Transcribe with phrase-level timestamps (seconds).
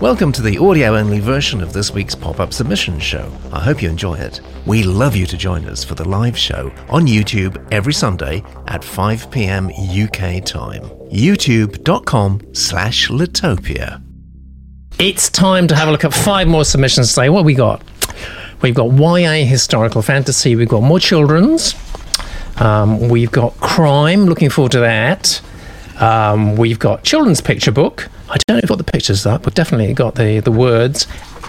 [0.00, 3.32] Welcome to the audio only version of this week's pop up submission show.
[3.52, 4.40] I hope you enjoy it.
[4.66, 8.84] We love you to join us for the live show on YouTube every Sunday at
[8.84, 10.82] 5 pm UK time.
[11.10, 14.02] YouTube.com slash Litopia.
[14.98, 17.28] It's time to have a look at five more submissions today.
[17.28, 17.82] What we got?
[18.62, 20.56] We've got YA historical fantasy.
[20.56, 21.74] We've got more children's.
[22.58, 24.26] Um, we've got crime.
[24.26, 25.40] Looking forward to that.
[26.00, 28.08] Um, we've got children's picture book.
[28.28, 29.46] I don't know if we've got the pictures up.
[29.46, 31.06] We've definitely got the, the words.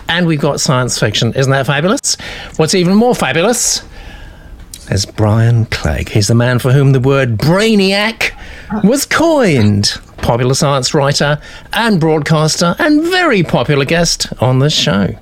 [0.09, 1.33] And we've got science fiction.
[1.33, 2.15] Isn't that fabulous?
[2.55, 3.83] What's even more fabulous
[4.89, 6.09] is Brian Clegg.
[6.09, 8.31] He's the man for whom the word brainiac
[8.83, 9.99] was coined.
[10.17, 11.39] Popular science writer
[11.73, 15.15] and broadcaster, and very popular guest on this show.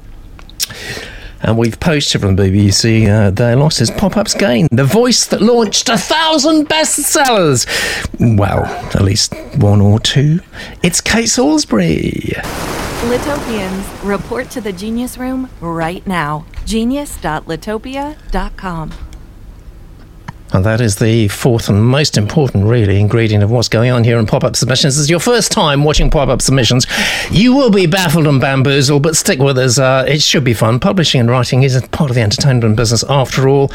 [1.41, 5.41] And we've posted from the BBC uh, Daily Losses Pop Ups Gain, the voice that
[5.41, 7.65] launched a thousand bestsellers.
[8.37, 10.39] Well, at least one or two.
[10.83, 12.33] It's Kate Salisbury.
[13.05, 16.45] Litopians, report to the Genius Room right now.
[16.65, 18.91] Genius.litopia.com.
[20.53, 24.19] And that is the fourth and most important, really, ingredient of what's going on here
[24.19, 24.95] in pop up submissions.
[24.95, 26.85] This is your first time watching pop up submissions.
[27.31, 29.79] You will be baffled and bamboozled, but stick with us.
[29.79, 30.79] Uh, it should be fun.
[30.79, 33.71] Publishing and writing is part of the entertainment business after all.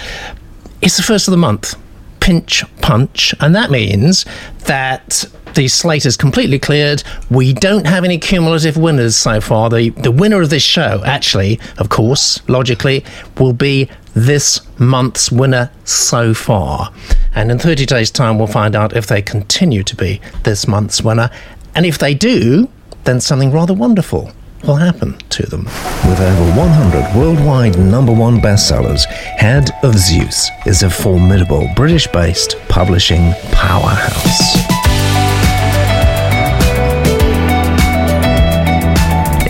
[0.81, 1.75] It's the first of the month.
[2.21, 3.35] Pinch punch.
[3.41, 4.25] And that means
[4.67, 5.25] that
[5.55, 7.03] the slate is completely cleared.
[7.31, 9.69] We don't have any cumulative winners so far.
[9.69, 13.05] The the winner of this show, actually, of course, logically,
[13.39, 16.93] will be this month's winner so far.
[17.35, 21.03] And in 30 days' time, we'll find out if they continue to be this month's
[21.03, 21.31] winner.
[21.75, 22.69] And if they do,
[23.05, 24.33] then something rather wonderful
[24.65, 25.65] will happen to them.
[26.07, 32.57] With over 100 worldwide number one bestsellers, Head of Zeus is a formidable British based
[32.69, 34.57] publishing powerhouse.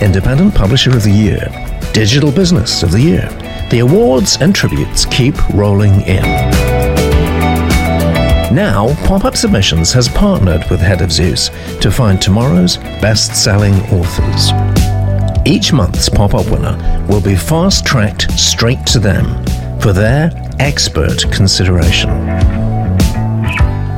[0.01, 1.47] Independent Publisher of the Year,
[1.93, 3.50] Digital Business of the Year.
[3.71, 6.23] The awards and tributes keep rolling in.
[8.53, 11.47] Now, Pop Up Submissions has partnered with Head of Zeus
[11.79, 14.51] to find tomorrow's best selling authors.
[15.47, 19.41] Each month's pop up winner will be fast tracked straight to them
[19.79, 22.09] for their expert consideration.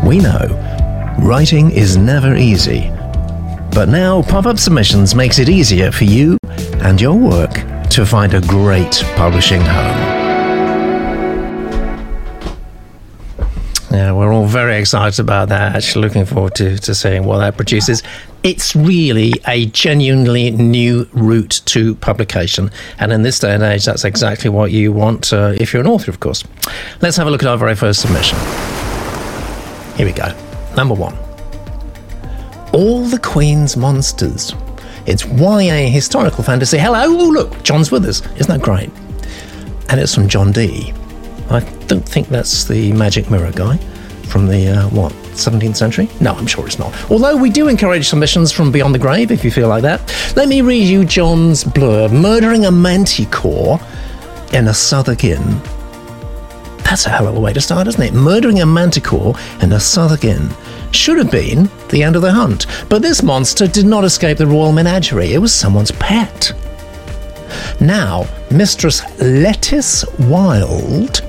[0.05, 2.91] We know writing is never easy,
[3.73, 6.37] but now Pop Up Submissions makes it easier for you
[6.83, 9.97] and your work to find a great publishing home.
[13.91, 15.75] Yeah, we're all very excited about that.
[15.75, 18.01] Actually, looking forward to, to seeing what that produces.
[18.41, 22.71] It's really a genuinely new route to publication.
[22.97, 25.87] And in this day and age, that's exactly what you want uh, if you're an
[25.87, 26.43] author, of course.
[26.99, 28.39] Let's have a look at our very first submission.
[29.97, 30.35] Here we go.
[30.75, 31.15] Number one
[32.73, 34.55] All the Queen's Monsters.
[35.05, 36.77] It's YA historical fantasy.
[36.77, 38.21] Hello, oh, look, John's with us.
[38.37, 38.89] Isn't that great?
[39.89, 40.93] And it's from John D.
[41.49, 43.77] I don't think that's the Magic Mirror guy
[44.27, 46.09] from the, uh, what, 17th century?
[46.21, 46.93] No, I'm sure it's not.
[47.11, 50.01] Although we do encourage submissions from Beyond the Grave if you feel like that.
[50.35, 53.79] Let me read you John's blurb Murdering a manticore
[54.53, 55.59] in a Southwark Inn.
[56.83, 58.13] That's a hell of a way to start, isn't it?
[58.13, 60.49] Murdering a manticore in a Southwark Inn
[60.95, 62.65] should have been the end of the hunt.
[62.89, 66.51] But this monster did not escape the royal menagerie, it was someone's pet.
[67.79, 71.21] Now, Mistress Lettice Wild,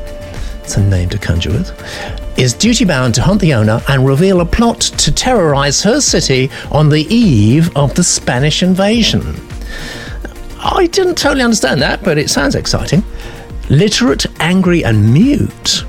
[0.63, 4.41] it's a name to conjure with, is duty bound to hunt the owner and reveal
[4.41, 9.37] a plot to terrorize her city on the eve of the Spanish invasion.
[10.59, 13.05] I didn't totally understand that, but it sounds exciting.
[13.69, 15.85] Literate, angry, and mute.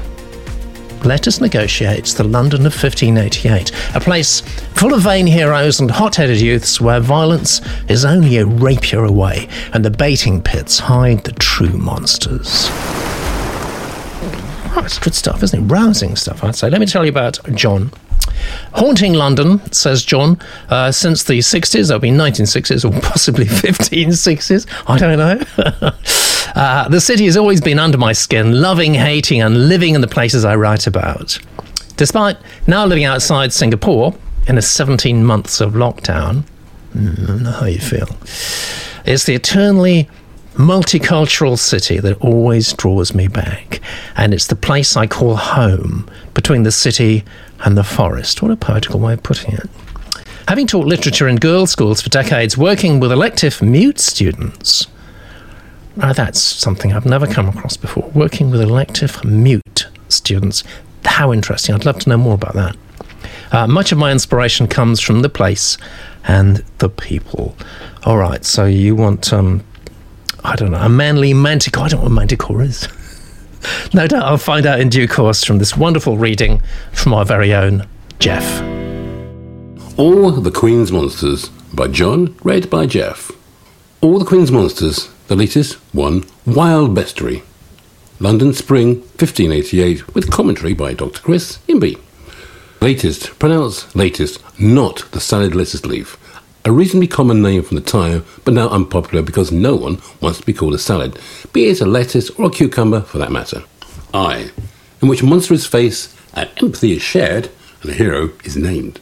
[1.06, 4.42] Lettice negotiates the London of 1588, a place
[4.74, 9.48] full of vain heroes and hot headed youths where violence is only a rapier away
[9.74, 12.70] and the baiting pits hide the true monsters.
[14.78, 15.72] Oh, good stuff, isn't it?
[15.72, 16.70] Rousing stuff, I'd say.
[16.70, 17.92] Let me tell you about John.
[18.74, 24.98] Haunting London, says John, uh, since the 60s, that'll be 1960s or possibly 1560s, I
[24.98, 25.92] don't know.
[26.56, 30.07] uh, the city has always been under my skin, loving, hating, and living in the
[30.07, 31.39] places I write about.
[31.98, 32.38] Despite
[32.68, 34.13] now living outside Singapore
[34.48, 36.44] in the 17 months of lockdown,
[36.94, 38.10] mm, I don't know how you feel.
[39.06, 40.10] It's the eternally
[40.56, 43.81] multicultural city that always draws me back.
[44.16, 47.24] And it's the place I call home between the city
[47.63, 48.42] and the forest.
[48.42, 49.69] What a poetical way of putting it.
[50.48, 54.88] Having taught literature in girls' schools for decades, working with elective mute students.
[55.96, 58.10] Now, that's something I've never come across before.
[58.13, 60.63] Working with elective mute students.
[61.06, 61.74] How interesting.
[61.74, 62.75] I'd love to know more about that.
[63.51, 65.78] Uh, much of my inspiration comes from the place
[66.28, 67.56] and the people.
[68.04, 69.63] All right, so you want, um,
[70.45, 71.86] I don't know, a manly manticore.
[71.86, 72.88] I don't know what manticore is.
[73.95, 76.62] no doubt I'll find out in due course from this wonderful reading
[76.94, 77.88] from our very own
[78.19, 78.62] Jeff.
[79.97, 83.31] All the Queen's Monsters by John, read by Jeff.
[84.01, 87.41] All the Queen's Monsters, the latest one, Wild Bestiary.
[88.19, 91.21] London Spring, 1588, with commentary by Dr.
[91.21, 92.00] Chris Imby.
[92.81, 96.18] Lettice, pronounce Lettice, not the salad lettuce leaf.
[96.67, 100.45] A reasonably common name from the time, but now unpopular because no one wants to
[100.47, 101.19] be called a salad,
[101.53, 103.63] be it a lettuce or a cucumber for that matter.
[104.15, 104.50] I,
[105.00, 107.51] in which monstrous face and empathy is shared,
[107.83, 109.00] and a hero is named.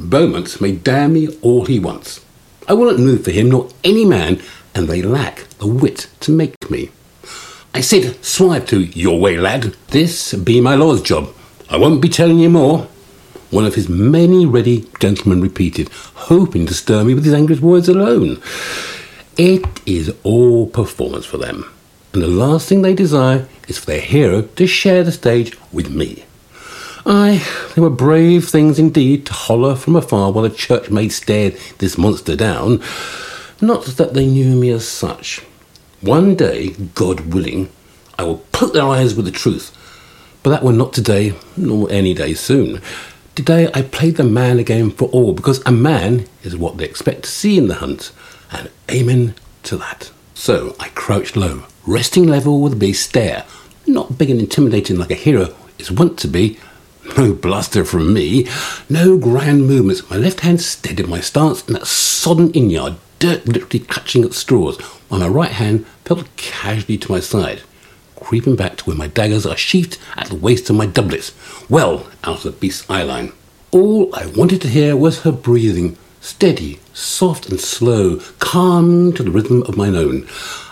[0.00, 2.24] Beaumont may damn me all he wants.
[2.66, 4.40] I will not move for him nor any man,
[4.74, 6.90] and they lack the wit to make me.
[7.74, 9.76] I said, swive to your way, lad.
[9.88, 11.34] This be my lord's job.
[11.68, 12.88] I won't be telling you more.
[13.54, 17.88] One of his many ready gentlemen repeated, hoping to stir me with his angry words
[17.88, 18.42] alone.
[19.36, 21.64] It is all performance for them,
[22.12, 25.88] and the last thing they desire is for their hero to share the stage with
[25.88, 26.24] me.
[27.06, 27.46] Aye,
[27.76, 31.96] they were brave things indeed to holler from afar while a church maid stared this
[31.96, 32.82] monster down.
[33.60, 35.42] Not that they knew me as such.
[36.00, 37.68] One day, God willing,
[38.18, 39.70] I will poke their eyes with the truth.
[40.42, 42.82] But that were not today, nor any day soon.
[43.34, 47.24] Today I played the man again for all, because a man is what they expect
[47.24, 48.12] to see in the hunt,
[48.52, 49.34] and amen
[49.64, 50.12] to that.
[50.34, 53.44] So I crouched low, resting level with a big stare,
[53.88, 56.60] not big and intimidating like a hero is wont to be,
[57.16, 58.46] no bluster from me,
[58.88, 60.08] no grand movements.
[60.08, 64.34] My left hand steadied my stance in that sodden inn yard, dirt literally clutching at
[64.34, 67.62] straws, while my right hand fell casually to my side,
[68.24, 71.34] creeping back to where my daggers are sheathed at the waist of my doublets,
[71.68, 73.34] well out of the beast's eyeline.
[73.70, 79.30] All I wanted to hear was her breathing, steady, soft and slow, calm to the
[79.30, 80.26] rhythm of mine own.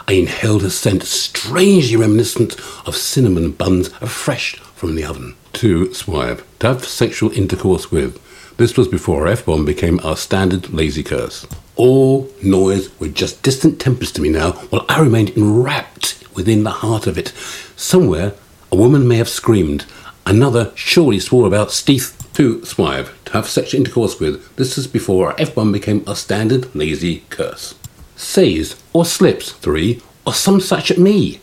[0.09, 5.35] I inhaled a scent strangely reminiscent of cinnamon buns fresh from the oven.
[5.55, 8.19] To Swive, to have sexual intercourse with.
[8.57, 11.47] This was before F bomb became our standard lazy curse.
[11.77, 16.71] All noise were just distant tempest to me now, while I remained enwrapped within the
[16.71, 17.29] heart of it.
[17.77, 18.35] Somewhere,
[18.71, 19.85] a woman may have screamed.
[20.25, 24.55] Another surely swore about Steeth to Swive, to have sexual intercourse with.
[24.57, 27.75] This was before F1 became a standard lazy curse.
[28.17, 31.41] Says or slips, three, or some such at me.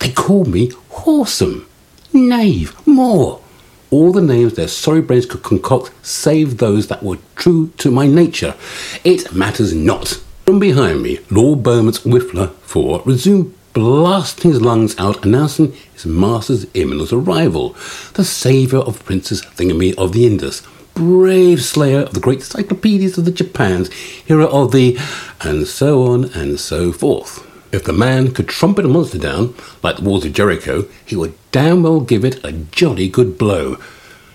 [0.00, 1.66] They called me whoresome,
[2.12, 3.40] knave, more
[3.94, 8.08] all the names their sorry brains could concoct save those that were true to my
[8.08, 8.56] nature.
[9.04, 10.20] It matters not.
[10.44, 16.66] From behind me, Lord Beaumont's whiffler 4 resumed blasting his lungs out, announcing his master's
[16.72, 17.76] imminent arrival.
[18.14, 20.62] The saviour of Princess Thingamy of the Indus,
[20.94, 24.96] brave slayer of the great encyclopedias of the Japans, hero of the...
[25.42, 27.46] and so on and so forth.
[27.72, 31.34] If the man could trumpet a monster down, like the walls of Jericho, he would
[31.50, 33.76] damn well give it a jolly good blow.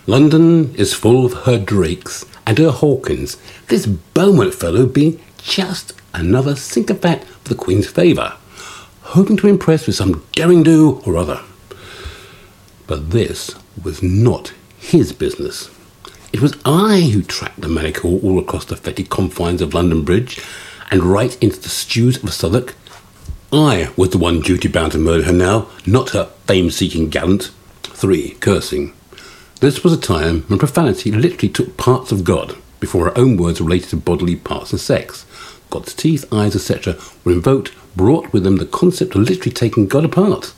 [0.06, 3.38] London is full of her Drakes and her Hawkins,
[3.68, 8.36] this Beaumont fellow being just another sycophant for the Queen's favour,
[9.10, 11.42] hoping to impress with some daring do or other.
[12.88, 15.70] But this was not his business.
[16.32, 20.40] It was I who tracked the maniacal all across the fetid confines of London Bridge
[20.92, 22.76] and right into the stews of Southwark
[23.52, 27.50] I was the one duty bound to murder her now, not her fame seeking gallant.
[27.82, 28.36] 3.
[28.36, 28.94] Cursing.
[29.60, 33.60] This was a time when profanity literally took parts of God before her own words
[33.60, 35.26] related to bodily parts and sex.
[35.72, 40.06] God's teeth, eyes, etc., were invoked, brought with them the concept of literally taking God
[40.06, 40.54] apart.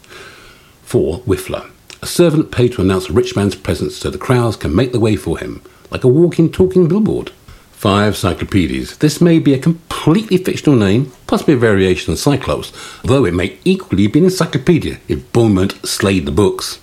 [0.83, 1.19] 4.
[1.19, 1.69] Whiffler.
[2.01, 4.99] A servant paid to announce a rich man's presence so the crowds can make the
[4.99, 5.61] way for him,
[5.91, 7.31] like a walking, talking billboard.
[7.71, 8.97] Five Cyclopedias.
[8.97, 12.71] This may be a completely fictional name, possibly a variation on Cyclops,
[13.03, 16.79] though it may equally be an encyclopedia if Beaumont slayed the books.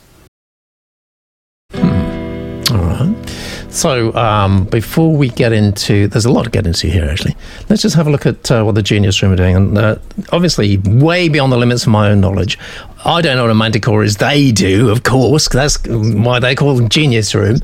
[1.73, 2.63] Hmm.
[2.73, 3.48] All right.
[3.71, 7.37] So, um, before we get into, there's a lot to get into here, actually.
[7.69, 9.57] Let's just have a look at uh, what the Genius Room are doing.
[9.57, 9.97] And uh,
[10.33, 12.59] obviously, way beyond the limits of my own knowledge.
[13.05, 14.17] I don't know what a manticore is.
[14.17, 15.49] They do, of course.
[15.49, 17.59] That's why they call them Genius Room.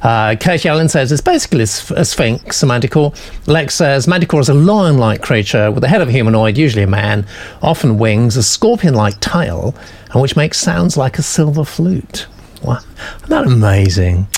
[0.00, 3.12] Uh, Katie Allen says it's basically a sphinx, a manticore.
[3.46, 6.88] Lex says manticore is a lion-like creature with the head of a humanoid, usually a
[6.88, 7.26] man,
[7.62, 9.74] often wings, a scorpion-like tail,
[10.12, 12.28] and which makes sounds like a silver flute.
[12.62, 12.78] Wow,
[13.16, 14.28] isn't that amazing?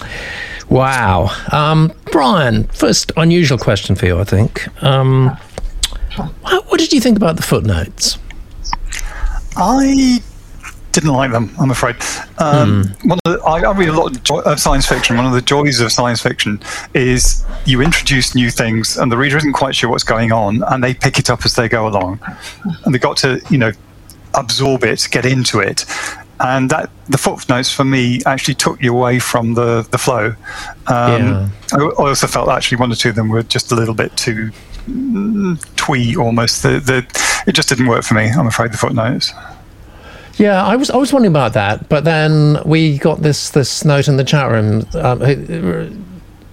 [0.71, 1.31] Wow.
[1.53, 4.69] Um, Brian, first unusual question for you, I think.
[4.83, 5.37] Um,
[6.47, 8.19] what did you think about the footnotes?
[9.57, 10.21] I
[10.93, 11.51] didn't like them.
[11.61, 11.97] I'm afraid.
[12.39, 15.17] Um, One of the, I, I read a lot of, jo- of science fiction.
[15.17, 16.61] One of the joys of science fiction
[16.95, 20.83] is you introduce new things, and the reader isn't quite sure what's going on, and
[20.83, 22.21] they pick it up as they go along,
[22.85, 23.73] and they got to you know
[24.35, 25.85] absorb it, get into it.
[26.43, 30.35] And that the footnotes for me actually took you away from the the flow.
[30.87, 31.49] Um, Yeah.
[31.73, 34.17] I, I also felt actually one or two of them were just a little bit
[34.17, 34.51] too
[34.89, 36.63] mm, twee almost.
[36.63, 37.07] The, the
[37.47, 38.31] it just didn't work for me.
[38.31, 39.33] I'm afraid the footnotes.
[40.37, 44.09] Yeah, I was I was wondering about that, but then we got this this note
[44.09, 46.07] in the chat room um,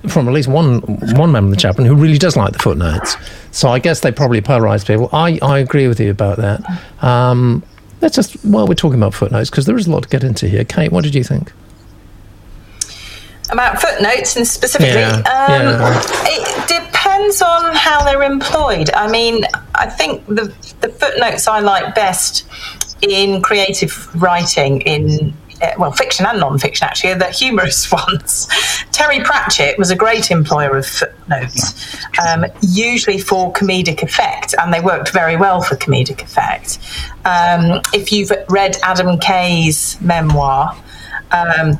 [0.08, 0.80] from at least one
[1.16, 3.16] one member of the chat room who really does like the footnotes.
[3.52, 5.10] So I guess they probably polarise people.
[5.14, 6.62] I, I agree with you about that.
[7.02, 7.64] Um,
[8.02, 10.48] let's just while we're talking about footnotes because there is a lot to get into
[10.48, 10.64] here.
[10.64, 11.52] Kate, what did you think?
[13.50, 16.02] About footnotes and specifically, Yeah, um, yeah.
[16.26, 18.90] it depends on how they're employed.
[18.94, 22.46] I mean, I think the the footnotes I like best
[23.02, 25.34] in creative writing in.
[25.62, 28.48] Uh, well, fiction and non-fiction actually are the humorous ones.
[28.92, 31.96] Terry Pratchett was a great employer of footnotes,
[32.26, 36.80] um, usually for comedic effect, and they worked very well for comedic effect.
[37.26, 40.76] Um, if you've read Adam Kay's memoir,
[41.32, 41.78] um,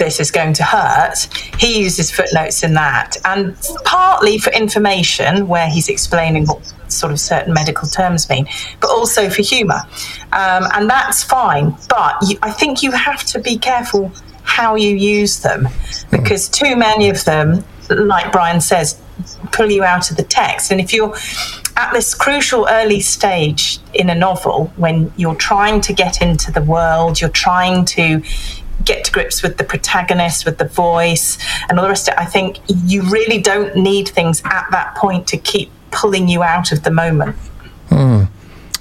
[0.00, 1.18] this is going to hurt.
[1.62, 3.54] He uses footnotes in that, and
[3.84, 8.46] partly for information, where he's explaining what sort of certain medical terms mean,
[8.80, 9.82] but also for humour.
[10.32, 11.76] Um, and that's fine.
[11.88, 14.10] But you, I think you have to be careful
[14.42, 15.68] how you use them,
[16.10, 19.00] because too many of them, like Brian says,
[19.52, 20.72] pull you out of the text.
[20.72, 21.14] And if you're
[21.76, 26.62] at this crucial early stage in a novel, when you're trying to get into the
[26.62, 28.22] world, you're trying to
[28.84, 32.20] get to grips with the protagonist, with the voice, and all the rest of it,
[32.20, 36.72] I think you really don't need things at that point to keep pulling you out
[36.72, 37.36] of the moment.
[37.88, 38.24] Hmm.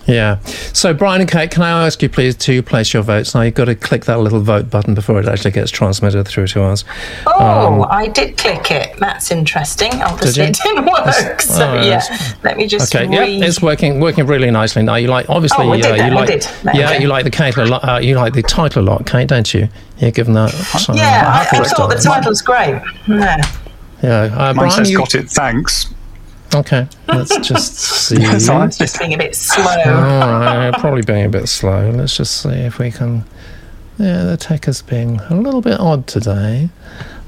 [0.09, 0.39] Yeah.
[0.73, 3.35] So, Brian and Kate, can I ask you please to place your votes?
[3.35, 6.47] Now, you've got to click that little vote button before it actually gets transmitted through
[6.47, 6.83] to us.
[7.27, 8.97] Oh, I did click it.
[8.97, 9.93] That's interesting.
[10.01, 11.41] Obviously, Um, Did it didn't work.
[11.49, 12.01] So, oh, yeah,
[12.43, 14.95] let me just Okay, yeah, it's working working really nicely now.
[14.95, 16.41] You like obviously Oh, we did uh, you we like did.
[16.63, 17.87] There yeah you like the Kate a lot.
[17.87, 19.67] Uh, you like the title a lot, Kate, don't you?
[19.97, 20.49] Yeah, given that.
[20.51, 22.17] So, yeah, I, I thought the start.
[22.23, 22.81] title's great.
[23.07, 23.41] Yeah.
[24.03, 25.29] Yeah, uh, Mine Brian, says you, got it.
[25.29, 25.93] Thanks.
[26.55, 26.87] Okay.
[27.07, 27.75] Let's just
[28.07, 28.25] see.
[28.25, 28.71] All right.
[28.71, 29.63] Just being a bit slow.
[29.65, 31.89] All right, probably being a bit slow.
[31.91, 33.23] Let's just see if we can.
[33.97, 36.69] Yeah, the tech is being a little bit odd today.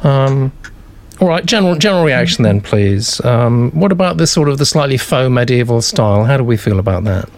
[0.04, 0.52] Um,
[1.20, 3.24] all right, general general reaction then, please.
[3.26, 6.24] Um, what about this sort of the slightly faux medieval style?
[6.24, 7.30] How do we feel about that?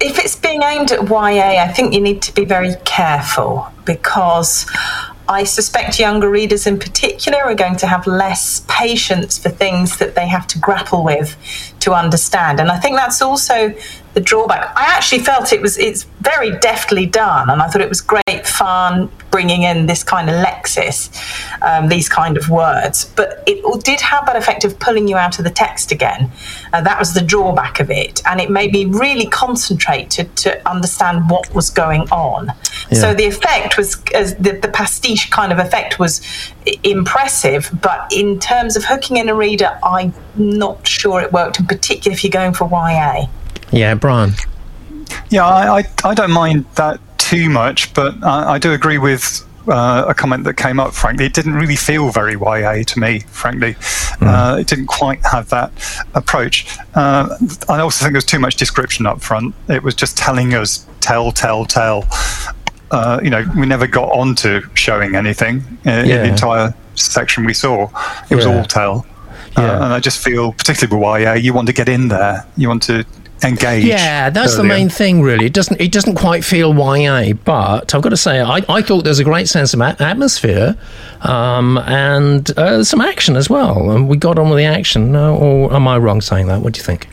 [0.00, 4.66] if it's being aimed at YA, I think you need to be very careful because
[5.28, 10.14] I suspect younger readers in particular are going to have less patience for things that
[10.14, 11.36] they have to grapple with
[11.80, 12.60] to understand.
[12.60, 13.74] And I think that's also
[14.16, 14.72] the drawback.
[14.74, 18.46] I actually felt it was it's very deftly done, and I thought it was great
[18.46, 21.10] fun bringing in this kind of lexis,
[21.60, 23.04] um, these kind of words.
[23.04, 26.30] But it did have that effect of pulling you out of the text again.
[26.72, 30.66] Uh, that was the drawback of it, and it made me really concentrate to, to
[30.66, 32.52] understand what was going on.
[32.92, 36.22] So the effect was as the, the pastiche kind of effect was
[36.84, 41.60] impressive, but in terms of hooking in a reader, I'm not sure it worked.
[41.60, 43.26] In particular, if you're going for YA.
[43.72, 44.32] Yeah, Brian.
[45.30, 49.42] Yeah, I, I, I don't mind that too much, but I, I do agree with
[49.68, 51.26] uh, a comment that came up, frankly.
[51.26, 53.74] It didn't really feel very YA to me, frankly.
[54.20, 55.72] Uh, it didn't quite have that
[56.14, 56.76] approach.
[56.94, 57.36] Uh,
[57.68, 59.54] I also think there's too much description up front.
[59.68, 62.04] It was just telling us, tell, tell, tell.
[62.92, 66.16] Uh, you know, we never got on to showing anything uh, in Yeah.
[66.22, 67.88] the entire section we saw.
[68.30, 68.56] It was Yeah.
[68.58, 69.06] all tell.
[69.58, 69.64] Yeah.
[69.72, 72.46] Uh, and I just feel, particularly with YA, you want to get in there.
[72.56, 73.04] You want to
[73.44, 73.84] engage.
[73.84, 75.46] Yeah, that's the main thing, really.
[75.46, 79.04] It doesn't it doesn't quite feel YA, but I've got to say, I, I thought
[79.04, 80.76] there's a great sense of a- atmosphere
[81.22, 83.90] um, and uh, some action as well.
[83.90, 85.14] And we got on with the action.
[85.14, 86.60] Uh, or am I wrong saying that?
[86.62, 87.08] What do you think?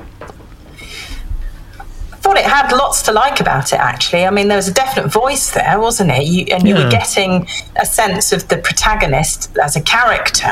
[2.33, 4.25] Thought it had lots to like about it actually.
[4.25, 6.23] I mean there was a definite voice there wasn't it?
[6.25, 6.85] You, and you Yeah.
[6.85, 7.47] were getting
[7.79, 10.51] a sense of the protagonist as a character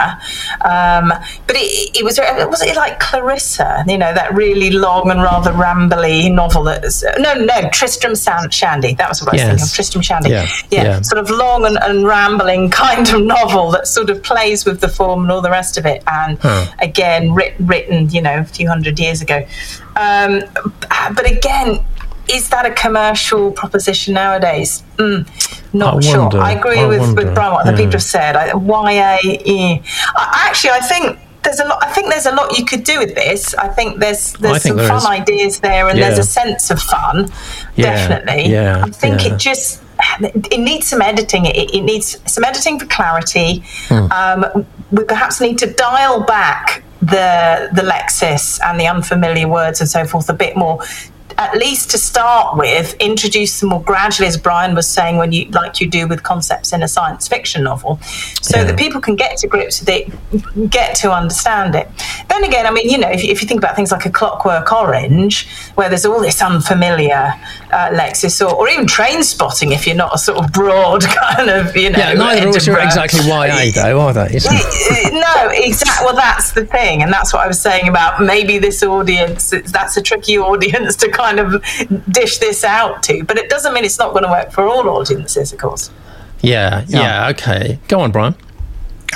[0.63, 1.11] um,
[1.47, 5.51] but it, it was was it like clarissa you know that really long and rather
[5.53, 8.13] rambly novel that's no no tristram
[8.51, 8.93] shandy.
[8.93, 10.29] That was what i was thinking of tristram shandy.
[10.29, 11.01] Yeah, yeah, yeah.
[11.01, 14.87] sort of long and, and rambling kind of novel that sort of plays with the
[14.87, 16.03] form and all the rest of it.
[16.05, 16.37] And
[16.79, 19.43] again writ, written you know a few hundred years ago
[19.95, 20.41] um,
[21.15, 21.83] but again
[22.29, 24.83] is that a commercial proposition nowadays?
[24.97, 25.27] Mm,
[25.73, 26.19] not I sure.
[26.19, 26.39] wonder.
[26.39, 27.77] I agree I with, wonder, with Brian, what the yeah.
[27.77, 28.35] people have said.
[28.35, 29.81] I, YA.
[30.15, 31.83] I, actually, I think there's a lot.
[31.83, 33.53] I think there's a lot you could do with this.
[33.55, 35.05] I think there's there's some there fun is.
[35.05, 37.31] ideas there, and there's a sense of fun.
[37.75, 38.51] Yeah, Definitely.
[38.51, 39.33] yeah, I think yeah.
[39.33, 39.81] it just
[40.19, 41.45] it needs some editing.
[41.45, 43.63] It, it needs some editing for clarity.
[43.87, 44.11] Hmm.
[44.11, 49.89] Um, we perhaps need to dial back the the lexis and the unfamiliar words and
[49.89, 50.79] so forth a bit more.
[51.37, 55.45] At least to start with, introduce them more gradually, as Brian was saying, when you
[55.51, 57.99] like you do with concepts in a science fiction novel,
[58.41, 58.63] so Yeah.
[58.65, 61.89] that people can get to grips with it, get to understand it.
[62.29, 64.09] Then again, I mean, you know, if you, if you think about things like a
[64.09, 67.33] Clockwork Orange, where there's all this unfamiliar
[67.71, 71.49] uh, lexis, or, or even train spotting, if you're not a sort of broad kind
[71.49, 74.39] of, you know, Yeah, neither of us are exactly YA, though, are they?
[75.11, 76.05] No, exactly.
[76.05, 79.53] Well, that's the thing, and that's what I was saying about maybe this audience.
[79.67, 81.63] That's a tricky audience to kind of
[82.11, 84.87] dish this out to, but it doesn't mean it's not going to work for all
[84.89, 85.91] audiences, of course.
[86.41, 87.79] Yeah, yeah, okay.
[87.87, 88.35] Go on, Brian.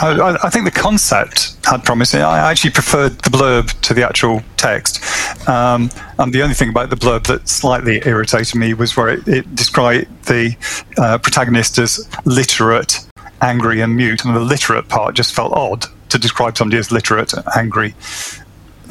[0.01, 2.13] I, I- I think the concept had promise.
[2.13, 5.01] I actually preferred the blurb to the actual text.
[5.47, 9.27] Um, and the only thing about the blurb that slightly irritated me was where it,
[9.27, 10.55] it described the
[10.97, 12.99] uh, protagonist as literate,
[13.41, 14.25] angry, and mute.
[14.25, 17.95] And the literate part just felt odd to describe somebody as literate, angry.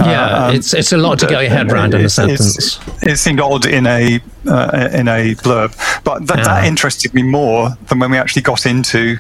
[0.00, 2.54] Yeah, um, it's it's a lot to get your head around in a It's- it's-
[2.54, 3.02] sentence.
[3.02, 5.74] It seemed odd in a uh, in a blurb,
[6.04, 9.18] but that, that interested me more than when we actually got into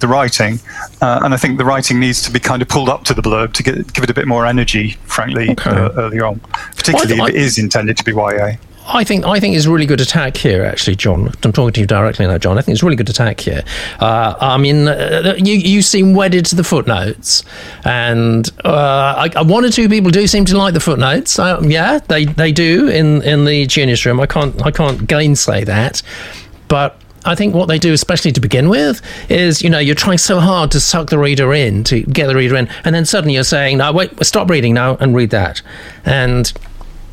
[0.00, 0.58] the writing.
[1.00, 3.22] Uh, and I think the writing needs to be kind of pulled up to the
[3.22, 5.70] blurb to get, give it a bit more energy, frankly, Okay.
[5.70, 6.40] uh, earlier on,
[6.76, 8.56] particularly I- if it is intended to be YA.
[8.86, 11.32] I think I think it's a really good attack here, actually, John.
[11.44, 12.58] I'm talking to you directly now, John.
[12.58, 13.62] I think it's a really good attack here.
[14.00, 17.44] Uh, I mean, uh, you you seem wedded to the footnotes,
[17.84, 21.38] and uh, I, one or two people do seem to like the footnotes.
[21.38, 24.20] Yeah, they, they do in, in the genius room.
[24.20, 26.02] I can't I can't gainsay that,
[26.68, 26.98] but.
[27.24, 30.40] I think what they do, especially to begin with, is you know you're trying so
[30.40, 33.44] hard to suck the reader in, to get the reader in, and then suddenly you're
[33.44, 35.62] saying, "No, wait, stop reading now and read that,"
[36.04, 36.52] and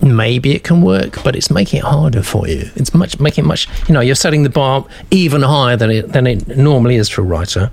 [0.01, 2.69] maybe it can work, but it's making it harder for you.
[2.75, 3.67] It's much making it much.
[3.87, 7.21] You know, you're setting the bar even higher than it than it normally is for
[7.21, 7.71] a writer.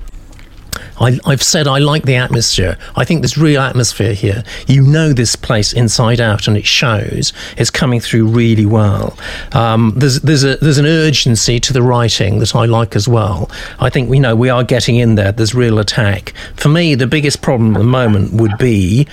[1.01, 2.79] I, I've said I like the atmosphere.
[2.97, 4.43] I think there's real atmosphere here.
[4.67, 7.33] You know this place inside out, and it shows.
[7.57, 9.17] It's coming through really well.
[9.53, 13.51] Um, there's there's a there's an urgency to the writing that I like as well.
[13.79, 15.33] I think we know we are getting in there.
[15.33, 16.33] There's real attack.
[16.57, 19.07] For me, the biggest problem at the moment would be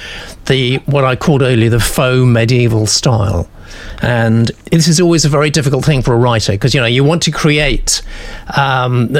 [0.46, 3.50] the what I called earlier the faux medieval style.
[4.04, 7.06] And this is always a very difficult thing for a writer because you know you
[7.06, 8.02] want to create,
[8.58, 9.16] um,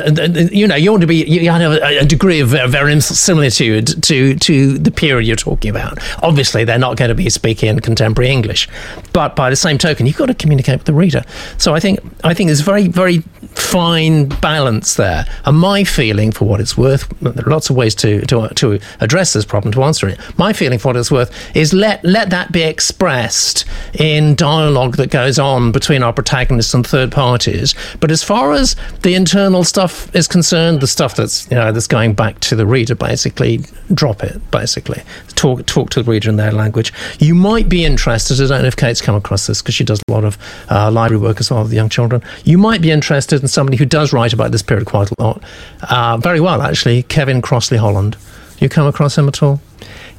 [0.52, 4.78] you know, you want to be you have a, degree of ver- verisimilitude to to
[4.78, 6.00] the period you're talking about.
[6.22, 8.68] Obviously, they're not going to be speaking in contemporary English,
[9.14, 11.24] but by the same token, you've got to communicate with the reader.
[11.58, 13.20] So I think I think there's a very very
[13.56, 15.26] fine balance there.
[15.46, 18.80] And my feeling, for what it's worth, there are lots of ways to to, to
[19.00, 20.20] address this problem to answer it.
[20.38, 25.10] My feeling, for what it's worth, is let let that be expressed in dialogue that
[25.10, 27.76] goes on between our protagonists and third parties.
[28.00, 31.88] But as far as the internal stuff is concerned, the stuff that's you know that's
[31.88, 33.62] going back to the reader, basically
[33.94, 34.40] drop it.
[34.52, 35.02] Basically,
[35.36, 36.94] talk talk to the reader in their language.
[37.20, 38.40] You might be interested.
[38.42, 40.38] I don't know if Kate's come across this because she does a lot of
[40.70, 42.22] uh, library work as well with young children.
[42.44, 45.44] You might be interested in somebody who does write about this period quite a lot,
[45.90, 47.04] uh, very well actually.
[47.04, 48.18] Kevin Crossley Holland.
[48.60, 49.60] You come across him at all?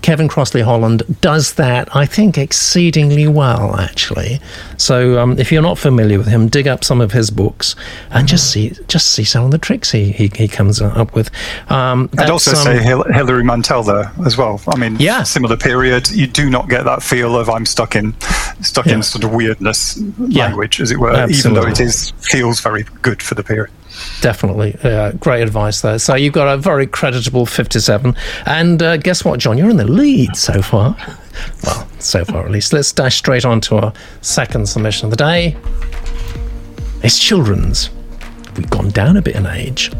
[0.04, 4.38] Kevin Crossley Holland does that, I think, exceedingly well, actually.
[4.76, 7.74] So, um, if you're not familiar with him, dig up some of his books
[8.10, 11.30] and just see just see some of the tricks he, he, he comes up with.
[11.70, 14.60] Um, I'd also um, say Hil- Hilary Mantel there as well.
[14.68, 15.22] I mean, Yeah.
[15.22, 16.10] similar period.
[16.10, 18.14] You do not get that feel of I'm stuck in,
[18.60, 18.96] stuck Yeah.
[18.96, 20.44] in sort of weirdness Yeah.
[20.48, 21.12] language, as it were.
[21.30, 21.84] Even though it Absolutely.
[21.86, 23.70] is feels very good for the period.
[24.20, 24.76] Definitely.
[25.18, 25.98] Great advice there.
[25.98, 28.16] So you've got a very creditable 57.
[28.46, 29.58] And uh, guess what, John?
[29.58, 30.96] You're in the lead so far.
[31.64, 32.72] Well, so far at least.
[32.72, 35.56] Let's dash straight on to our second submission of the day.
[37.02, 37.90] It's children's.
[38.56, 39.90] We've gone down a bit in age.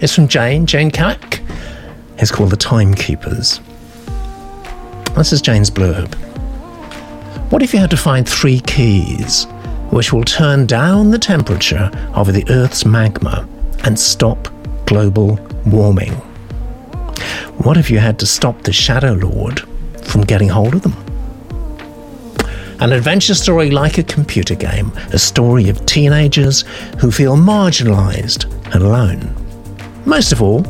[0.00, 1.40] It's from Jane, Jane Kack.
[2.18, 3.60] It's called The Timekeepers.
[5.16, 6.14] This is Jane's blurb.
[7.50, 9.46] What if you had to find three keys
[9.92, 13.46] which will turn down the temperature of the Earth's magma
[13.84, 14.48] and stop
[14.86, 16.14] global warming?
[17.58, 19.60] What if you had to stop the Shadow Lord
[20.02, 20.96] from getting hold of them?
[22.80, 26.62] An adventure story like a computer game, a story of teenagers
[26.98, 29.36] who feel marginalized and alone.
[30.06, 30.64] Most of all,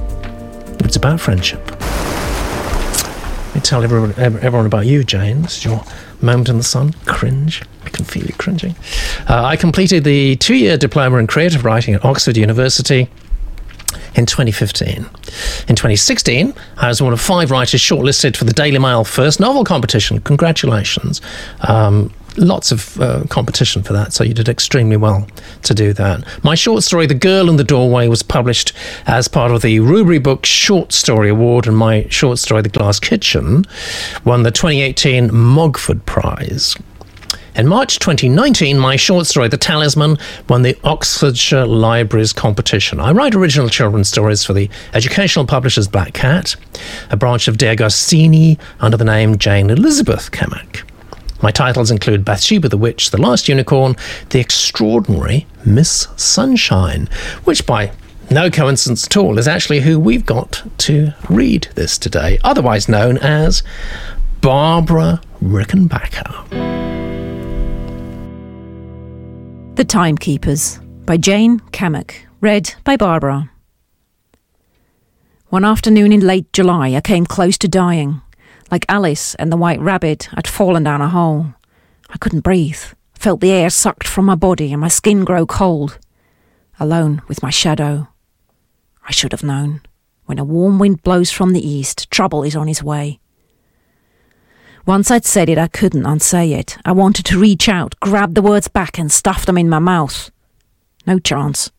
[0.81, 1.65] it's about friendship.
[3.47, 5.65] Let me tell everyone, everyone about you, James.
[5.65, 5.81] Your
[6.23, 6.93] moment in the sun.
[7.07, 7.63] Cringe.
[7.85, 8.75] I can feel you cringing.
[9.29, 13.09] Uh, I completed the two year diploma in creative writing at Oxford University.
[14.15, 14.97] in 2015.
[14.97, 19.65] In 2016, I was one of five writers shortlisted for the Daily Mail First Novel
[19.65, 20.21] Competition.
[20.21, 21.21] Congratulations.
[21.69, 25.27] Um, lots of uh, competition for that, so you did extremely well
[25.63, 26.25] to do that.
[26.45, 28.73] My short story, The Girl in the Doorway, was published
[29.07, 32.99] as part of the Rubery Book Short Story Award, and my short story, The Glass
[33.01, 33.65] Kitchen,
[34.25, 36.77] won the 2018 Mogford Prize.
[37.55, 40.17] In March 2019, my short story, The Talisman,
[40.49, 42.99] won the Oxfordshire Libraries competition.
[42.99, 46.57] I write original children's stories for the educational publishers Black Cat,
[47.11, 50.85] a branch of De Agostini under the name Jane Elizabeth Camac.
[51.43, 53.97] My titles include Bathsheba the Witch, The Last Unicorn,
[54.31, 57.09] The Extraordinary Miss Sunshine,
[57.45, 57.93] which by
[58.31, 63.19] no coincidence at all is actually who we've got to read this today, otherwise known
[63.19, 63.65] as
[64.41, 66.49] Barbara Rickenbacker.
[69.75, 73.51] The Timekeepers by Jane Camac, read by Barbara.
[75.49, 78.23] One afternoon in late July, I came close to dying.
[78.73, 81.53] Like Alice and the White Rabbit, I'd fallen down a hole.
[82.09, 82.83] I couldn't breathe,
[83.15, 85.99] I felt the air sucked from my body and my skin grow cold.
[86.81, 88.09] Alone with my shadow.
[89.07, 89.83] I should have known.
[90.25, 93.21] When a warm wind blows from the east, trouble is on his way.
[94.87, 96.79] Once I'd said it, I couldn't unsay it.
[96.83, 100.31] I wanted to reach out, grab the words back, and stuff them in my mouth.
[101.07, 101.71] No chance.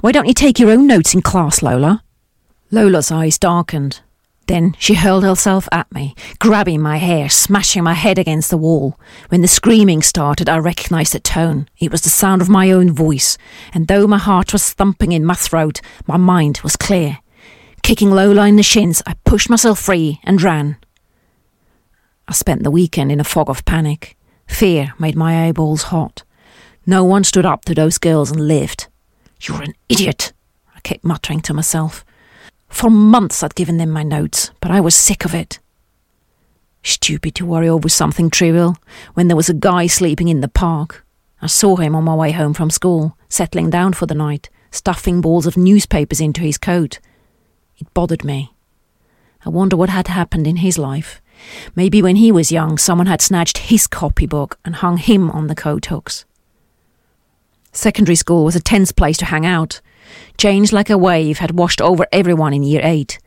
[0.00, 2.02] Why don't you take your own notes in class, Lola?
[2.70, 4.00] Lola's eyes darkened.
[4.46, 8.98] Then she hurled herself at me, grabbing my hair, smashing my head against the wall.
[9.28, 11.68] When the screaming started, I recognized the tone.
[11.78, 13.38] It was the sound of my own voice,
[13.72, 17.18] and though my heart was thumping in my throat, my mind was clear.
[17.82, 20.76] Kicking Lola in the shins, I pushed myself free and ran.
[22.28, 24.16] I spent the weekend in a fog of panic.
[24.46, 26.22] Fear made my eyeballs hot.
[26.86, 28.88] No one stood up to those girls and lived.
[29.40, 30.32] You're an idiot,
[30.74, 32.04] I kept muttering to myself.
[32.74, 35.60] For months I'd given them my notes, but I was sick of it.
[36.82, 38.76] Stupid to worry over something trivial
[39.14, 41.06] when there was a guy sleeping in the park.
[41.40, 45.20] I saw him on my way home from school, settling down for the night, stuffing
[45.20, 46.98] balls of newspapers into his coat.
[47.78, 48.52] It bothered me.
[49.46, 51.22] I wonder what had happened in his life.
[51.76, 55.54] Maybe when he was young, someone had snatched his copybook and hung him on the
[55.54, 56.24] coat hooks.
[57.70, 59.80] Secondary school was a tense place to hang out.
[60.36, 63.18] Change like a wave had washed over everyone in year eight.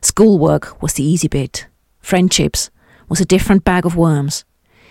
[0.00, 1.66] Schoolwork was the easy bit.
[2.00, 2.70] Friendships
[3.08, 4.44] was a different bag of worms.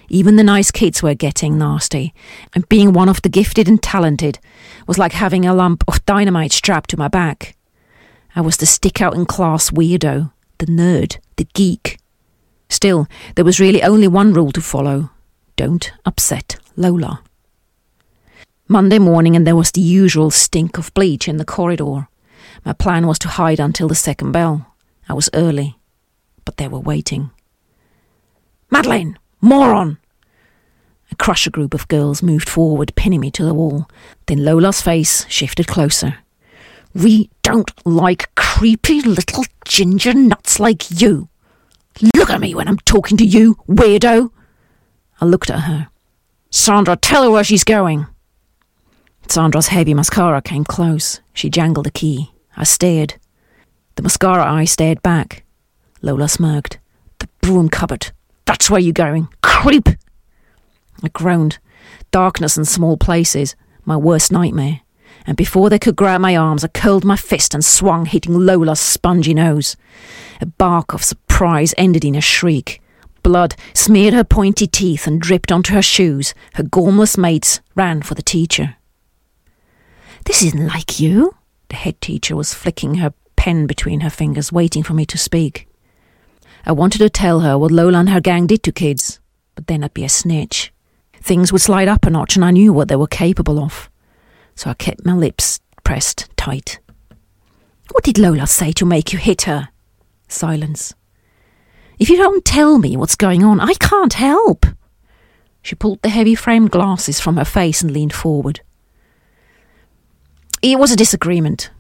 [0.10, 2.14] Even the nice kids were getting nasty,
[2.54, 4.40] and being one of the gifted and talented
[4.88, 7.56] was like having a lump of dynamite strapped to my back.
[8.36, 11.98] I was the stick out in class weirdo, the nerd, the geek.
[12.70, 15.10] Still, there was really only one rule to follow
[15.56, 17.22] don't upset Lola.
[18.74, 22.08] Monday morning, and there was the usual stink of bleach in the corridor.
[22.66, 24.74] My plan was to hide until the second bell.
[25.08, 25.78] I was early,
[26.44, 27.30] but they were waiting.
[28.72, 29.20] Madeline!
[29.42, 30.00] Moron!
[31.12, 33.88] A crusher group of girls moved forward, pinning me to the wall.
[34.26, 36.18] Then Lola's face shifted closer.
[36.96, 41.30] We don't like creepy little ginger nuts like you.
[42.16, 44.32] Look at me when I'm talking to you, weirdo!
[45.22, 45.90] I looked at her.
[46.50, 48.08] Sandra, tell her where she's going.
[49.28, 51.22] Sandra's heavy mascara came close.
[51.34, 52.32] She jangled a key.
[52.56, 53.16] I stared.
[53.96, 55.44] The mascara eye stared back.
[56.02, 56.80] Lola smirked.
[57.20, 58.12] The broom cupboard.
[58.46, 59.30] That's where you're going.
[59.42, 59.90] Creep!
[61.02, 61.60] I groaned.
[62.12, 63.56] Darkness and small places.
[63.86, 64.82] My worst nightmare.
[65.26, 68.80] And before they could grab my arms, I curled my fist and swung, hitting Lola's
[68.80, 69.76] spongy nose.
[70.42, 72.82] A bark of surprise ended in a shriek.
[73.24, 76.34] Blood smeared her pointy teeth and dripped onto her shoes.
[76.56, 78.76] Her gormless mates ran for the teacher.
[80.26, 81.36] This isn't like you.
[81.70, 85.68] The head teacher was flicking her pen between her fingers, waiting for me to speak.
[86.66, 89.20] I wanted to tell her what Lola and her gang did to kids,
[89.56, 90.72] but then I'd be a snitch.
[91.16, 93.90] Things would slide up a notch, and I knew what they were capable of.
[94.56, 96.80] So I kept my lips pressed tight.
[97.92, 99.70] What did Lola say to make you hit her?
[100.28, 100.94] Silence.
[102.00, 104.66] If you don't tell me what's going on, I can't help.
[105.62, 108.62] She pulled the heavy framed glasses from her face and leaned forward.
[110.64, 111.72] It was a disagreement.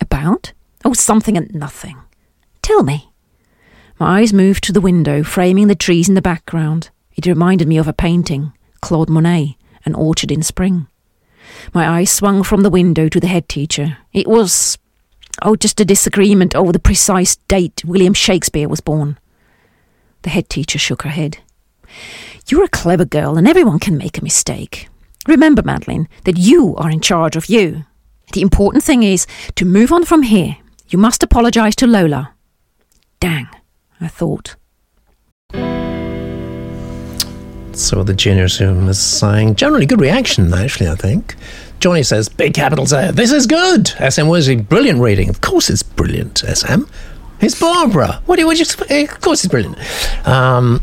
[0.00, 0.52] About?
[0.84, 1.96] Oh, something and nothing.
[2.60, 3.12] Tell me.
[4.00, 6.90] My eyes moved to the window, framing the trees in the background.
[7.14, 10.88] It reminded me of a painting, Claude Monet, An Orchard in Spring.
[11.72, 13.98] My eyes swung from the window to the head teacher.
[14.12, 14.76] It was,
[15.42, 19.20] oh, just a disagreement over the precise date William Shakespeare was born.
[20.22, 21.38] The head teacher shook her head.
[22.48, 24.88] You're a clever girl, and everyone can make a mistake.
[25.28, 27.84] Remember, Madeline, that you are in charge of you.
[28.32, 30.56] The important thing is to move on from here.
[30.88, 32.34] You must apologise to Lola.
[33.18, 33.48] Dang,
[34.00, 34.56] I thought.
[37.72, 41.36] So the genius room is saying generally good reaction, actually, I think.
[41.78, 43.10] Johnny says, big capitals there.
[43.10, 43.88] This is good.
[43.88, 45.28] SM Worsley, brilliant reading.
[45.28, 46.82] Of course it's brilliant, SM.
[47.40, 48.20] It's Barbara.
[48.26, 49.04] What do you, what do you?
[49.04, 49.78] Of course it's brilliant.
[50.26, 50.82] Um,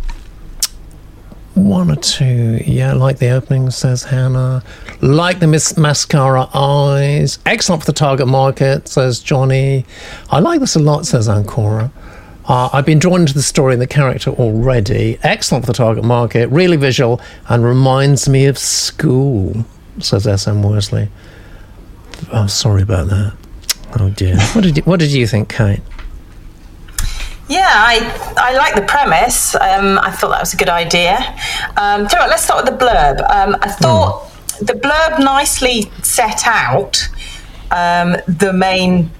[1.57, 2.61] one or two.
[2.65, 4.63] Yeah, like the opening, says Hannah.
[5.01, 7.39] Like the mis- mascara eyes.
[7.45, 9.85] Excellent for the target market, says Johnny.
[10.29, 11.91] I like this a lot, says Ancora.
[12.45, 15.19] Uh, I've been drawn into the story and the character already.
[15.21, 19.65] Excellent for the target market, really visual, and reminds me of school,
[19.99, 20.63] says S.M.
[20.63, 21.09] Worsley.
[22.31, 23.33] I'm sorry about that.
[23.99, 24.37] Oh dear.
[24.53, 25.81] What did you, what did you think, Kate?
[27.47, 29.55] Yeah, I I like the premise.
[29.55, 31.17] Um, I thought that was a good idea.
[31.77, 33.19] Um, so let's start with the blurb.
[33.29, 34.29] Um, I thought
[34.59, 37.07] the blurb nicely set out
[37.71, 39.11] um, the main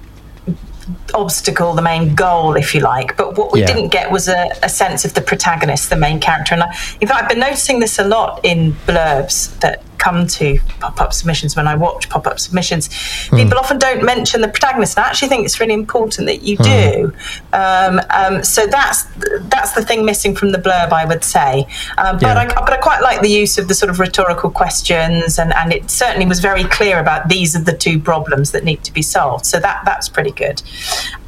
[1.14, 3.16] obstacle, the main goal, if you like.
[3.16, 3.66] But what we Yeah.
[3.66, 6.54] didn't get was a, a sense of the protagonist, the main character.
[6.54, 10.58] And I, in fact, I've been noticing this a lot in blurbs that come to
[10.80, 12.88] pop-up submissions when I watch pop-up submissions.
[13.30, 14.96] People often don't mention the protagonist.
[14.96, 17.12] And I actually think it's really important that you do.
[17.52, 19.04] Um, um, so that's
[19.48, 21.66] that's the thing missing from the blurb, I would say.
[21.98, 22.38] Um, but Yeah.
[22.38, 25.72] I, but I quite like the use of the sort of rhetorical questions, and, and
[25.72, 29.02] it certainly was very clear about these are the two problems that need to be
[29.02, 29.46] solved.
[29.46, 30.62] So that that's pretty good.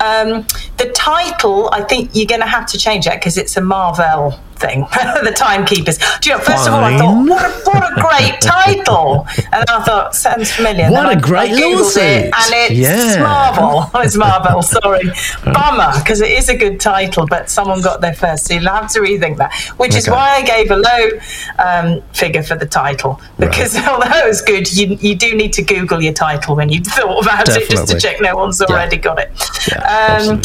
[0.00, 3.61] Um, the title, I think you're going to have to change that because it's a
[3.61, 4.80] Marvel thing.
[5.24, 5.98] the Timekeepers.
[6.20, 6.42] Do you know?
[6.42, 10.52] First of all, I thought, what a, what a great title, and I thought sounds
[10.52, 10.90] familiar.
[10.90, 12.02] What then a I- great I lawsuit.
[12.02, 13.22] it, and it's Yeah.
[13.22, 13.90] Marvel.
[14.02, 14.62] It's Marvel.
[14.76, 15.10] Sorry,
[15.44, 18.90] bummer because it is a good title, but someone got there first, so you'll have
[18.92, 19.52] to rethink that.
[19.78, 21.10] Which is why I gave a low
[21.58, 26.02] um, figure for the title because although it's good, you you do need to Google
[26.02, 29.30] your title when you've thought about it just to check no one's already got it.
[29.68, 30.42] Yeah, Um.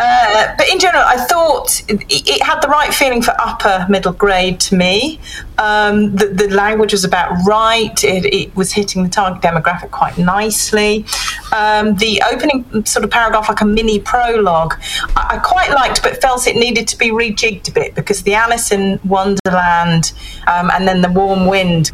[0.00, 4.12] Uh, but in general, I thought it, it had the right feeling for upper middle
[4.12, 5.18] grade to me.
[5.58, 8.04] Um, the, the language was about right.
[8.04, 11.04] It, it was hitting the target demographic quite nicely.
[11.52, 14.74] Um, the opening sort of paragraph, like a mini prologue,
[15.16, 18.34] I, I quite liked, but felt it needed to be rejigged a bit because the
[18.34, 20.12] Alice in Wonderland
[20.46, 21.90] um, and then the Warm Wind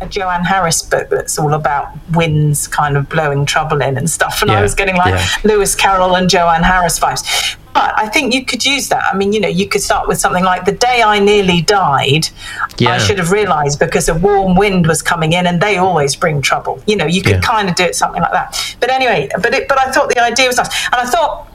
[0.00, 4.42] a Joanne Harris book that's all about winds kind of blowing trouble in and stuff.
[4.42, 5.26] And I was getting like yeah.
[5.44, 7.56] Lewis Carroll and Joanne Harris vibes.
[7.72, 9.02] But I think you could use that.
[9.12, 12.28] I mean, you know, you could start with something like the day I nearly died.
[12.78, 12.92] Yeah.
[12.92, 16.40] I should have realised because a warm wind was coming in, and they always bring
[16.40, 16.82] trouble.
[16.86, 17.40] You know, you could Yeah.
[17.42, 18.76] kind of do it something like that.
[18.80, 21.48] But anyway, but it, but I thought the idea was nice, and I thought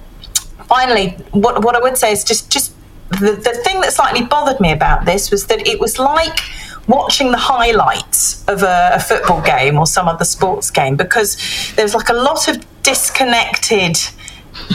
[0.68, 2.74] finally, what what I would say is just just
[3.10, 6.40] the, the thing that slightly bothered me about this was that it was like
[6.88, 11.38] watching the highlights of a, a football game or some other sports game because
[11.76, 13.98] there's like a lot of disconnected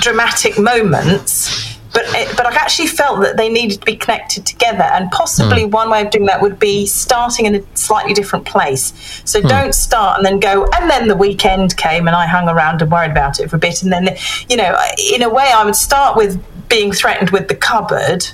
[0.01, 4.83] dramatic moments but it, but I actually felt that they needed to be connected together,
[4.83, 5.71] and possibly hmm.
[5.71, 8.93] one way of doing that would be starting in a slightly different place.
[9.25, 9.49] So hmm.
[9.49, 12.93] don't start and then go, and then the weekend came, and I hung around and
[12.93, 14.15] worried about it for a bit, and then
[14.51, 14.79] you know,
[15.11, 16.39] in a way, I would start with
[16.69, 18.27] being threatened with the cupboard.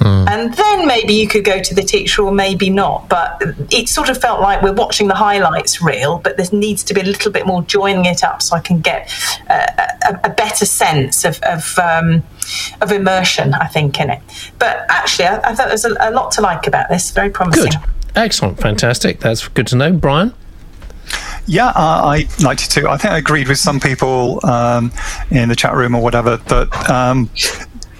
[0.00, 3.08] And then maybe you could go to the teacher or maybe not.
[3.08, 6.94] But it sort of felt like we're watching the highlights reel, but there needs to
[6.94, 9.12] be a little bit more joining it up so I can get
[9.48, 9.66] uh,
[10.08, 12.22] a, a better sense of, of, um,
[12.80, 14.22] of immersion, I think, in it.
[14.58, 17.10] But actually, I, I thought there's a, a lot to like about this.
[17.10, 17.72] Very promising.
[17.72, 17.74] Good.
[18.16, 18.58] Excellent.
[18.58, 19.20] Fantastic.
[19.20, 19.92] That's good to know.
[19.92, 20.34] Brian?
[21.46, 22.88] Yeah, I, I liked it too.
[22.88, 24.92] I think I agreed with some people um,
[25.30, 27.30] in the chat room or whatever that um,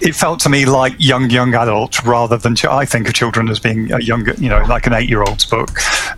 [0.01, 3.49] it felt to me like young, young adult rather than ch- I think of children
[3.49, 5.69] as being a younger, you know, like an eight-year-old's book,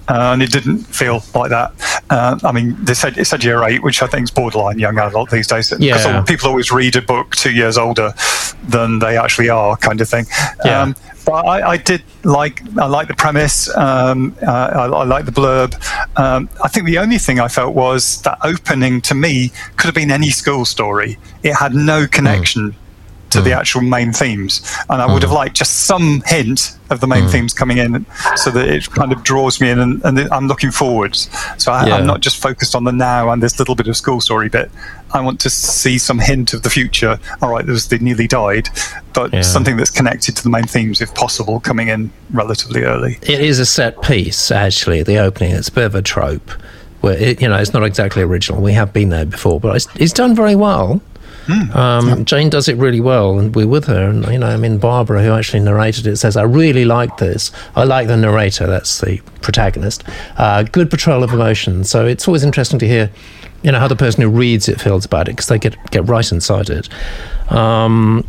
[0.08, 1.74] uh, and it didn't feel like that.
[2.10, 4.98] Uh, I mean, they said it said year eight, which I think is borderline young
[5.00, 5.70] adult these days.
[5.70, 6.22] Because Yeah.
[6.24, 8.13] people always read a book two years older
[8.67, 10.26] than they actually are, kind of thing.
[10.65, 10.82] Yeah.
[10.82, 13.74] Um, but I, I did like I like the premise.
[13.76, 15.74] Um, uh, I, I like the blurb.
[16.20, 19.96] Um, I think the only thing I felt was that opening to me could have
[19.96, 21.17] been any school story.
[21.44, 22.76] It had no connection
[23.32, 23.60] to the hmm.
[23.60, 25.30] actual main themes, and I would hmm.
[25.30, 27.30] have liked just some hint of the main hmm.
[27.30, 30.72] themes coming in, so that it kind of draws me in, and, and I'm looking
[30.72, 31.30] forwards.
[31.58, 31.96] So I, Yeah.
[31.96, 34.70] I'm not just focused on the now and this little bit of school story bit.
[35.13, 37.20] I want to see some hint of the future.
[37.41, 38.70] All right, there was the nearly died,
[39.13, 39.41] but Yeah.
[39.41, 43.17] something that's connected to the main themes, if possible, coming in relatively early.
[43.22, 45.52] It is a set piece, actually, the opening.
[45.52, 46.52] It's a bit of a trope.
[47.02, 48.62] Where it, you know, it's not exactly original.
[48.62, 51.02] We have been there before, but it's, it's done very well.
[51.45, 52.23] Mm, um, yeah.
[52.23, 54.10] Jane does it really well, and we're with her.
[54.10, 57.51] And you know, I mean, Barbara, who actually narrated it, says, "I really like this.
[57.75, 58.67] I like the narrator.
[58.67, 60.04] That's the protagonist.
[60.38, 61.84] Uh, good portrayal of emotion.
[61.84, 63.10] So it's always interesting to hear,
[63.63, 66.08] you know, how the person who reads it feels about it because they get get
[66.08, 66.89] right inside it."
[67.51, 68.25] Um,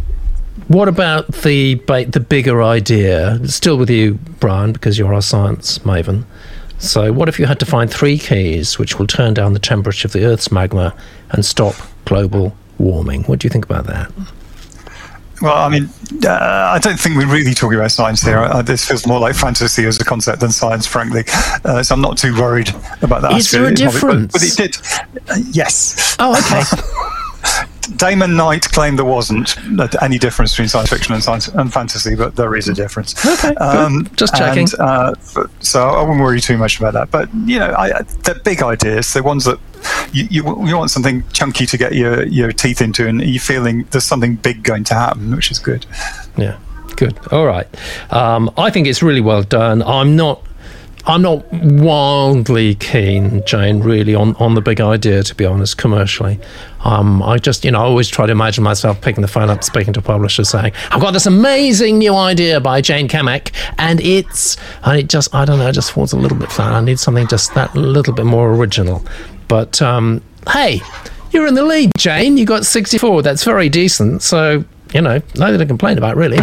[0.68, 3.40] what about the the bigger idea?
[3.46, 6.24] Still with you, Brian, because you're our science maven.
[6.78, 10.08] So, what if you had to find three keys which will turn down the temperature
[10.08, 10.94] of the Earth's magma
[11.30, 13.22] and stop global warming?
[13.24, 14.12] What do you think about that?
[15.40, 15.88] Well, I mean,
[16.24, 18.38] uh, I don't think we're really talking about science here.
[18.38, 21.24] Uh, this feels more like fantasy as a concept than science, frankly.
[21.64, 22.68] Uh, so I'm not too worried
[23.02, 23.32] about that.
[23.32, 24.32] Is there a difference?
[24.32, 24.76] But, but, it did.
[25.28, 26.16] Uh, yes.
[26.20, 26.62] Oh, okay.
[27.96, 29.56] Damon Knight claimed there wasn't
[30.02, 33.14] any difference between science fiction and science and fantasy, but there is a difference.
[33.26, 34.68] Okay, um, just checking.
[34.78, 35.14] And, uh,
[35.60, 37.10] so I wouldn't worry too much about that.
[37.10, 39.58] But you know, I, the big ideas, They're ones that
[40.12, 43.84] you, you, you want something chunky to get your your teeth into, and you're feeling
[43.90, 45.84] there's something big going to happen, which is good.
[46.36, 46.58] Yeah,
[46.96, 47.18] good.
[47.32, 47.66] All right.
[48.12, 49.82] Um, I think it's really well done.
[49.82, 50.42] I'm not
[51.04, 56.38] I'm not wildly keen, Jane, really, on, on the big idea, to be honest, commercially.
[56.84, 59.64] Um, I just, you know, I always try to imagine myself picking the phone up,
[59.64, 64.00] speaking to a publisher, saying, I've got this amazing new idea by Jane Kamek, and
[64.00, 66.72] it's, and it just, I don't know, it just falls a little bit flat.
[66.72, 69.04] I need something just that little bit more original.
[69.48, 70.80] But um, hey,
[71.32, 72.36] you're in the lead, Jane.
[72.36, 73.22] You got 64.
[73.22, 74.22] That's very decent.
[74.22, 76.38] So, you know, nothing to complain about, really.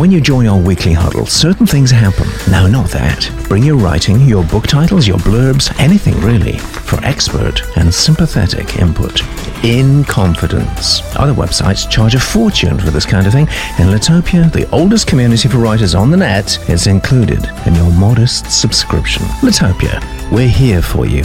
[0.00, 2.26] When you join our weekly huddle, certain things happen.
[2.50, 3.30] No, not that.
[3.50, 9.20] Bring your writing, your book titles, your blurbs, anything really, for expert and sympathetic input.
[9.62, 11.02] In confidence.
[11.16, 13.46] Other websites charge a fortune for this kind of thing.
[13.78, 18.50] In Litopia, the oldest community for writers on the net, is included in your modest
[18.50, 19.26] subscription.
[19.42, 20.00] Litopia,
[20.32, 21.24] we're here for you.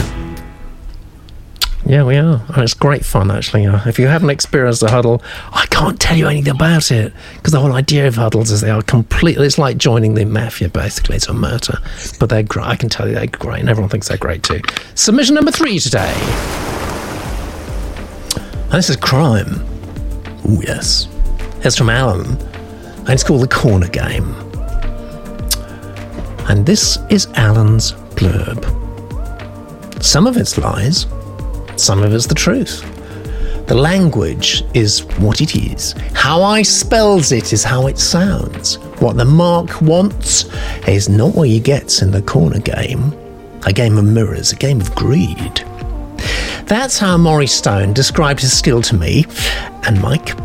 [1.88, 2.44] Yeah, we are.
[2.48, 3.64] And it's great fun, actually.
[3.64, 5.22] Uh, if you haven't experienced a huddle,
[5.52, 8.70] I can't tell you anything about it because the whole idea of huddles is they
[8.70, 11.14] are completely, it's like joining the mafia, basically.
[11.14, 11.78] It's a murder.
[12.18, 12.66] But they're great.
[12.66, 14.62] I can tell you they're great, and everyone thinks they're great too.
[14.96, 16.12] Submission number three today.
[18.64, 19.64] And this is crime.
[20.44, 21.06] Oh, yes.
[21.60, 24.34] It's from Alan, and it's called The Corner Game.
[26.48, 28.64] And this is Alan's blurb.
[30.02, 31.06] Some of it's lies
[31.80, 32.84] some of it's the truth.
[33.66, 35.92] The language is what it is.
[36.12, 38.76] How I spells it is how it sounds.
[39.00, 40.44] What the mark wants
[40.86, 43.12] is not what he gets in the corner game.
[43.66, 45.64] A game of mirrors, a game of greed.
[46.66, 49.26] That's how Maurice Stone described his skill to me
[49.82, 50.36] and Mike.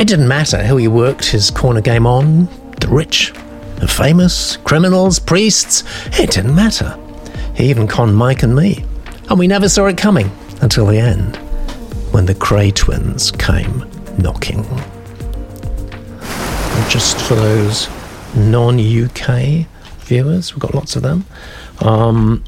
[0.00, 2.46] It didn't matter who he worked his corner game on
[2.80, 3.34] the rich,
[3.76, 5.84] the famous, criminals, priests.
[6.18, 6.98] It didn't matter.
[7.54, 8.84] He even conned Mike and me.
[9.28, 11.36] And we never saw it coming until the end,
[12.12, 13.84] when the Kray twins came
[14.18, 14.64] knocking.
[16.20, 17.88] And just for those
[18.34, 19.66] non UK
[20.00, 21.24] viewers, we've got lots of them.
[21.80, 22.42] Um,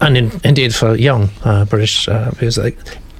[0.00, 2.58] and in, indeed for young uh, British uh, viewers,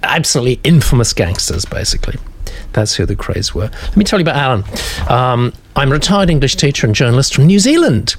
[0.03, 2.17] absolutely infamous gangsters, basically.
[2.73, 3.71] That's who the Krays were.
[3.71, 4.65] Let me tell you about Alan.
[5.09, 8.17] Um, I'm a retired English teacher and journalist from New Zealand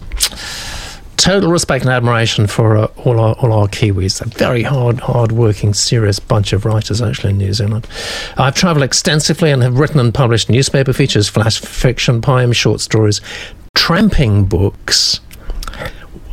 [1.19, 4.21] total respect and admiration for uh, all our all our Kiwis.
[4.21, 7.87] A very hard, hard-working, serious bunch of writers actually in New Zealand.
[8.37, 13.21] I've travelled extensively and have written and published newspaper features, flash fiction, poems, short stories,
[13.75, 15.19] tramping books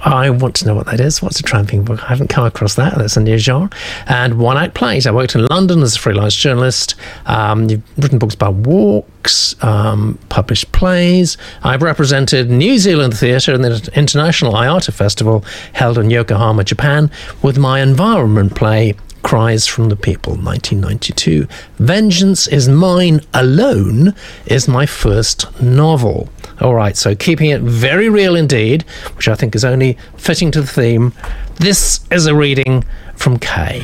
[0.07, 1.21] I want to know what that is.
[1.21, 2.01] What's a tramping book?
[2.05, 2.97] I haven't come across that.
[2.97, 3.69] That's a new genre.
[4.07, 5.05] And one act plays.
[5.05, 6.95] I worked in London as a freelance journalist.
[7.27, 11.37] Um, you've written books about walks, um, published plays.
[11.65, 17.11] I've represented New Zealand theatre in the International IATA Festival held in Yokohama, Japan,
[17.43, 18.95] with my environment play
[19.27, 21.49] Cries from the People, 1992.
[21.81, 24.15] Vengeance is Mine Alone
[24.47, 26.29] is my first novel.
[26.61, 28.83] All right, so keeping it very real indeed,
[29.17, 31.13] which I think is only fitting to the theme.
[31.57, 32.85] This is a reading
[33.17, 33.81] from Kay.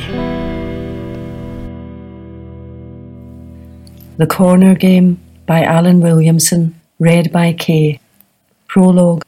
[4.15, 7.99] The Corner Game by Alan Williamson, read by Kay.
[8.69, 9.25] Prologue.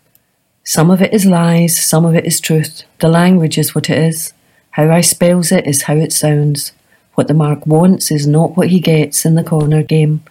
[0.63, 2.84] Some of it is lies, some of it is truth.
[2.99, 4.32] The language is what it is.
[4.76, 6.74] How I spells it is how it sounds.
[7.14, 10.22] What the mark wants is not what he gets in the corner game.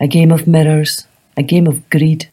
[0.00, 2.28] A game of mirrors, a game of greed.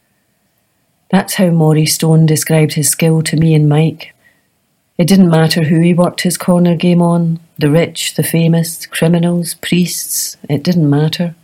[1.12, 4.12] That's how Maury Stone described his skill to me and Mike.
[4.98, 9.54] It didn't matter who he worked his corner game on the rich, the famous, criminals,
[9.54, 11.36] priests, it didn't matter.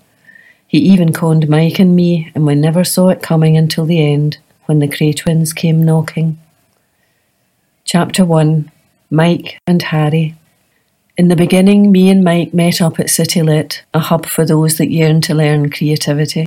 [0.66, 4.38] He even conned Mike and me, and we never saw it coming until the end
[4.66, 6.40] when the Kray twins came knocking.
[7.84, 8.72] Chapter 1
[9.10, 10.34] Mike and Harry.
[11.16, 14.76] In the beginning, me and Mike met up at City Lit, a hub for those
[14.76, 16.46] that yearn to learn creativity.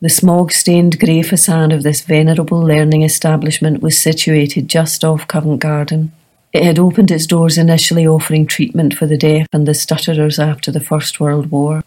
[0.00, 5.60] The smog stained grey facade of this venerable learning establishment was situated just off Covent
[5.60, 6.12] Garden.
[6.52, 10.70] It had opened its doors initially offering treatment for the deaf and the stutterers after
[10.70, 11.82] the First World War.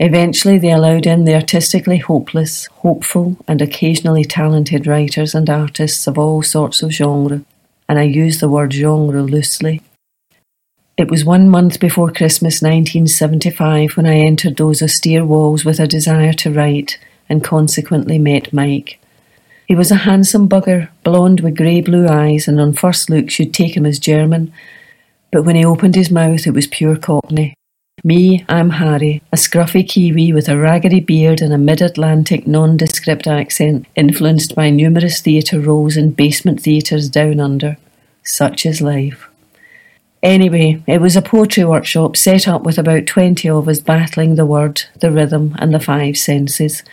[0.00, 6.18] Eventually, they allowed in the artistically hopeless, hopeful, and occasionally talented writers and artists of
[6.18, 7.44] all sorts of genre,
[7.88, 9.82] and I use the word genre loosely.
[10.96, 15.86] It was one month before Christmas 1975 when I entered those austere walls with a
[15.86, 18.98] desire to write and consequently met Mike.
[19.66, 23.54] He was a handsome bugger, blond with grey blue eyes, and on first looks you'd
[23.54, 24.52] take him as German.
[25.30, 27.54] But when he opened his mouth, it was pure Cockney.
[28.04, 33.26] Me, I'm Harry, a scruffy Kiwi with a raggedy beard and a mid Atlantic nondescript
[33.26, 37.76] accent, influenced by numerous theatre roles in basement theatres down under.
[38.22, 39.28] Such is life.
[40.22, 44.46] Anyway, it was a poetry workshop set up with about 20 of us battling the
[44.46, 46.84] word, the rhythm, and the five senses.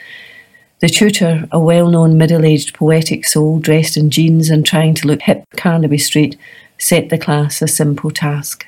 [0.80, 5.08] The tutor, a well known middle aged poetic soul dressed in jeans and trying to
[5.08, 6.36] look hip Carnaby Street,
[6.80, 8.66] set the class a simple task.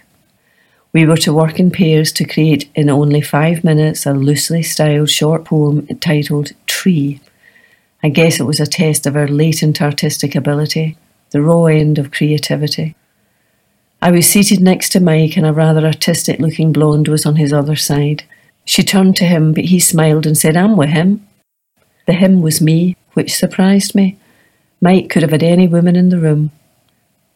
[0.97, 5.11] We were to work in pairs to create in only five minutes a loosely styled
[5.11, 7.21] short poem titled Tree.
[8.01, 10.97] I guess it was a test of our latent artistic ability,
[11.29, 12.95] the raw end of creativity.
[14.01, 17.53] I was seated next to Mike, and a rather artistic looking blonde was on his
[17.53, 18.23] other side.
[18.65, 21.27] She turned to him, but he smiled and said, I'm with him.
[22.07, 24.17] The him was me, which surprised me.
[24.81, 26.49] Mike could have had any woman in the room.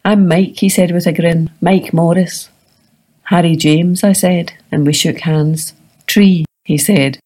[0.03, 1.51] I'm Mike, he said with a grin.
[1.61, 2.49] Mike Morris.
[3.31, 5.73] Harry James, I said, and we shook hands.
[6.05, 7.17] Tree, he said.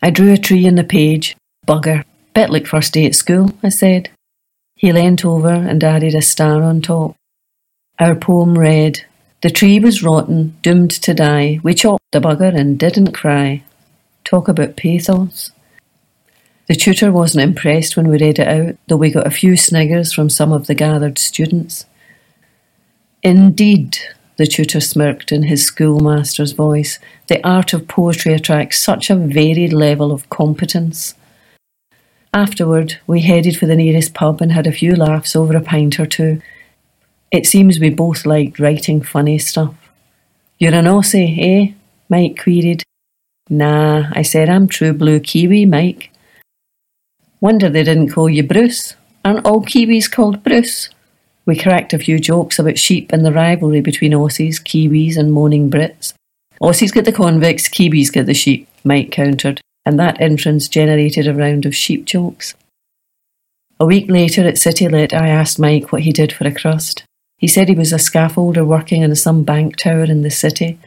[0.00, 1.36] I drew a tree in the page.
[1.66, 2.04] Bugger.
[2.32, 4.08] Bet like first day at school, I said.
[4.76, 7.16] He leant over and added a star on top.
[7.98, 9.04] Our poem read,
[9.42, 11.60] The tree was rotten, doomed to die.
[11.62, 13.62] We chopped the bugger and didn't cry.
[14.24, 15.52] Talk about pathos.
[16.66, 20.14] The tutor wasn't impressed when we read it out, though we got a few sniggers
[20.14, 21.84] from some of the gathered students.
[23.22, 23.98] Indeed,
[24.42, 26.98] the tutor smirked in his schoolmaster's voice.
[27.28, 31.14] The art of poetry attracts such a varied level of competence.
[32.34, 36.00] Afterward, we headed for the nearest pub and had a few laughs over a pint
[36.00, 36.42] or two.
[37.30, 39.76] It seems we both liked writing funny stuff.
[40.58, 41.74] You're an Aussie, eh?
[42.08, 42.82] Mike queried.
[43.48, 46.10] Nah, I said I'm true blue Kiwi, Mike.
[47.40, 48.96] Wonder they didn't call you Bruce.
[49.24, 50.88] Aren't all Kiwis called Bruce?
[51.44, 55.70] We cracked a few jokes about sheep and the rivalry between Aussies, Kiwis, and moaning
[55.70, 56.14] Brits.
[56.60, 61.34] Aussies get the convicts, Kiwis get the sheep, Mike countered, and that entrance generated a
[61.34, 62.54] round of sheep jokes.
[63.80, 67.02] A week later at City Lit, I asked Mike what he did for a crust.
[67.38, 70.78] He said he was a scaffolder working in some bank tower in the city.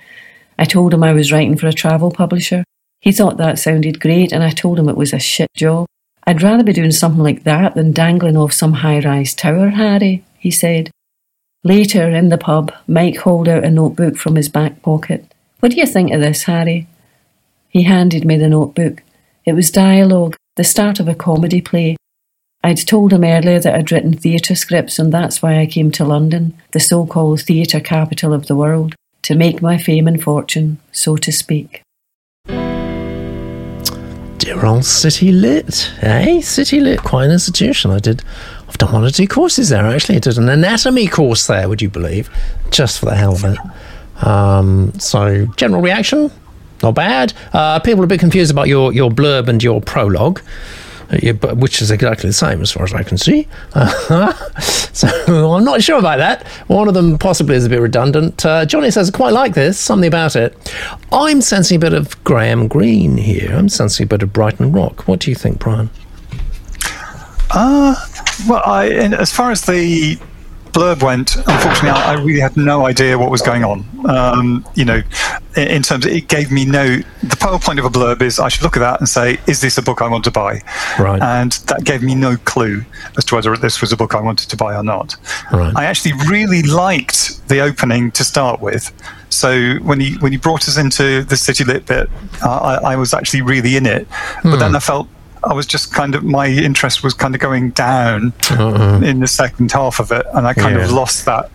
[0.58, 2.64] I told him I was writing for a travel publisher.
[3.02, 5.86] He thought that sounded great, and I told him it was a shit job.
[6.26, 10.24] I'd rather be doing something like that than dangling off some high rise tower, Harry
[10.46, 10.92] he said.
[11.64, 15.34] Later, in the pub, Mike hauled out a notebook from his back pocket.
[15.60, 16.86] What do you think of this, Harry?
[17.68, 19.02] He handed me the notebook.
[19.44, 21.98] It was dialogue, the start of a comedy play.
[22.64, 26.06] I'd told him earlier that I'd written theatre scripts, and that's why I came to
[26.06, 28.94] London, the so called theatre capital of the world,
[29.24, 31.82] to make my fame and fortune, so to speak.
[34.46, 36.40] Dear old City Lit, eh?
[36.40, 37.90] City Lit, quite an institution.
[37.90, 38.24] I did
[38.68, 40.18] I've done one or two courses there actually.
[40.18, 42.30] I did an anatomy course there, would you believe?
[42.70, 44.24] Just for the hell of it.
[44.24, 46.30] Um, so, general reaction,
[46.84, 47.34] not bad.
[47.54, 50.44] Uh, people are a bit confused about your, your blurb and your prologue.
[51.10, 53.48] Uh, which is exactly the same as far as I can see.
[53.74, 55.08] Uh, so
[55.54, 56.48] I'm not sure about that.
[56.68, 58.46] One of them possibly is a bit redundant.
[58.46, 60.58] Uh, Johnny says, quite like this, something about it.
[61.12, 63.52] I'm sensing a bit of Graham Greene here.
[63.54, 65.08] I'm sensing a bit of Brighton Rock.
[65.08, 65.90] What do you think, Brian?
[67.52, 67.96] Uh,
[68.48, 70.20] well, I, as far as the
[70.76, 73.86] blurb went, unfortunately, I, really had no idea what was going on.
[74.10, 75.02] Um, you know,
[75.56, 76.98] in, terms, of, it gave me no.
[77.24, 79.62] The whole point of a blurb is I should look at that and say, "Is
[79.62, 80.62] this a book I want to buy?"
[81.00, 81.22] Right.
[81.22, 82.84] And that gave me no clue
[83.18, 85.16] as to whether this was a book I wanted to buy or not.
[85.52, 85.74] Right.
[85.76, 88.92] I actually really liked the opening to start with.
[89.30, 92.10] So when he when he brought us into the city lit bit,
[92.44, 94.08] uh, I, I, was actually really in it.
[94.44, 94.60] But hmm.
[94.60, 95.08] then I felt
[95.46, 99.02] I was just kind of my interest was kind of going down uh-uh.
[99.04, 100.86] in the second half of it, and I kind yeah.
[100.86, 101.52] of lost that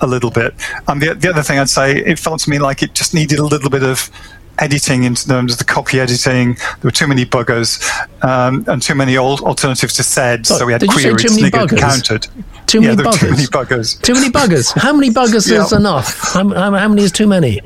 [0.00, 0.54] a little bit.
[0.88, 3.38] And the the other thing I'd say, it felt to me like it just needed
[3.38, 4.10] a little bit of
[4.58, 6.54] editing in terms of the copy editing.
[6.54, 7.82] There were too many buggers
[8.22, 11.10] um, and too many old alternatives to said, So, so we had did you say
[11.10, 11.78] queries too many sniggered, buggers?
[11.78, 12.28] counted.
[12.66, 13.30] Too yeah, many were too buggers.
[13.30, 14.02] many buggers.
[14.02, 14.78] Too many buggers.
[14.78, 16.32] How many buggers is enough?
[16.32, 17.60] How, how, how many is too many?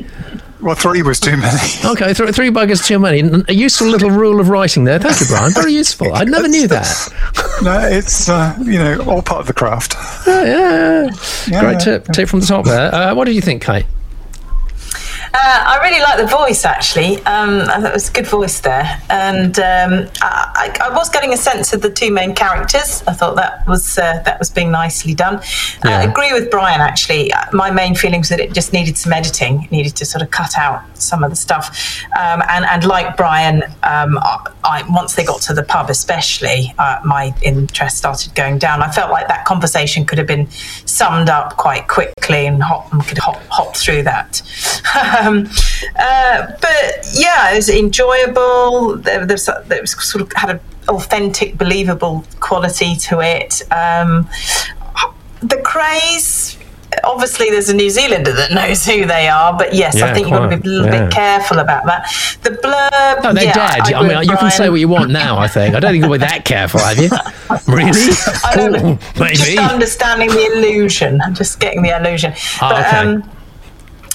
[0.60, 1.58] Well, three was too many.
[1.84, 3.20] Okay, th- three buggers too many.
[3.48, 4.98] A useful little rule of writing there.
[4.98, 5.52] Thank you, Brian.
[5.52, 6.12] Very useful.
[6.12, 6.88] I never knew that.
[7.62, 9.94] no, it's uh, you know all part of the craft.
[10.26, 11.10] Yeah, yeah, yeah.
[11.48, 12.06] Yeah, Great tip.
[12.12, 12.92] Tip from the top there.
[12.94, 13.86] Uh, what did you think, Kate?
[15.34, 17.18] Uh, I really like the voice, actually.
[17.24, 21.32] Um, I thought it was a good voice there, and um, I, I was getting
[21.32, 23.02] a sense of the two main characters.
[23.06, 25.40] I thought that was uh, that was being nicely done.
[25.84, 25.98] Yeah.
[25.98, 26.80] I agree with Brian.
[26.80, 29.64] Actually, Uh, my main feeling was that it just needed some editing.
[29.64, 31.66] It needed to sort of cut out some of the stuff.
[32.18, 36.74] Um, and and like Brian, um, I, I, once they got to the pub, especially,
[36.78, 38.82] uh, my interest started going down.
[38.82, 40.48] I felt like that conversation could have been
[40.86, 44.42] summed up quite quickly and hop, could hop hop through that.
[45.20, 45.48] um,
[45.98, 48.96] uh, but yeah, it was enjoyable.
[48.96, 53.62] There, there's, there was sort of had an authentic, believable quality to it.
[53.72, 54.28] Um,
[55.40, 56.56] the Krays.
[57.04, 60.26] Obviously, there's a New Zealander that knows who they are, but yes, Yeah, I think
[60.26, 61.04] you've got to be a little yeah.
[61.04, 62.10] bit careful about that.
[62.42, 63.22] The blurb.
[63.22, 63.94] No, they're yeah, dead.
[63.94, 65.38] I, agree mean, you can say what you want now.
[65.38, 65.74] I think.
[65.74, 67.10] I don't think you'll be that careful, have you?
[67.66, 67.92] Really?
[68.44, 71.20] I know, but Ooh, Just understanding the illusion.
[71.20, 72.32] I'm just getting the illusion.
[72.60, 72.96] But, okay.
[72.96, 73.30] um,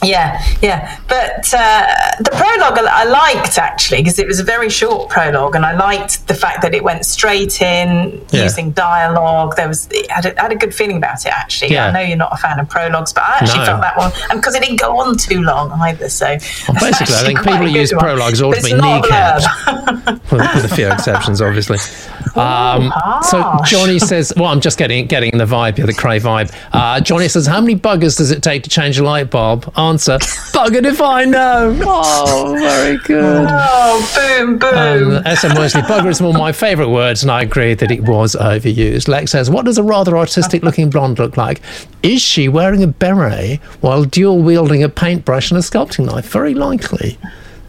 [0.04, 1.00] yeah, yeah.
[1.08, 1.88] But uh,
[2.20, 5.74] the prologue I I liked actually because it was a very short prologue, and I
[5.76, 8.44] liked the fact that it went straight in Yeah.
[8.44, 9.56] using dialogue.
[9.56, 11.72] There was it had a, had a good feeling about it actually.
[11.74, 11.88] Yeah.
[11.88, 13.66] I know you're not a fan of prologues, but I actually No.
[13.66, 16.10] felt that one, and because it didn't go on too long either.
[16.10, 18.04] So Well, basically, I think people who use one.
[18.04, 20.32] prologues ought to be kneecapped.
[20.32, 21.78] with, with a few exceptions, obviously.
[22.36, 22.92] Um,
[23.22, 23.60] so.
[23.64, 27.28] Johnny says, "Well, I'm just getting getting the vibe here, the Kray vibe." Uh, Johnny
[27.28, 30.18] says, "How many buggers does it take to change a light bulb?" Answer:
[30.54, 31.80] Buggered if I know.
[31.84, 33.46] Oh, very good.
[33.48, 35.18] Oh, boom, boom.
[35.18, 38.02] Um, SM Worsley, bugger is one of my favourite words, and I agree that it
[38.02, 39.08] was overused.
[39.08, 41.62] Lex says, What does a rather artistic looking blonde look like?
[42.02, 46.26] Is she wearing a beret while dual wielding a paintbrush and a sculpting knife?
[46.26, 47.20] Very likely.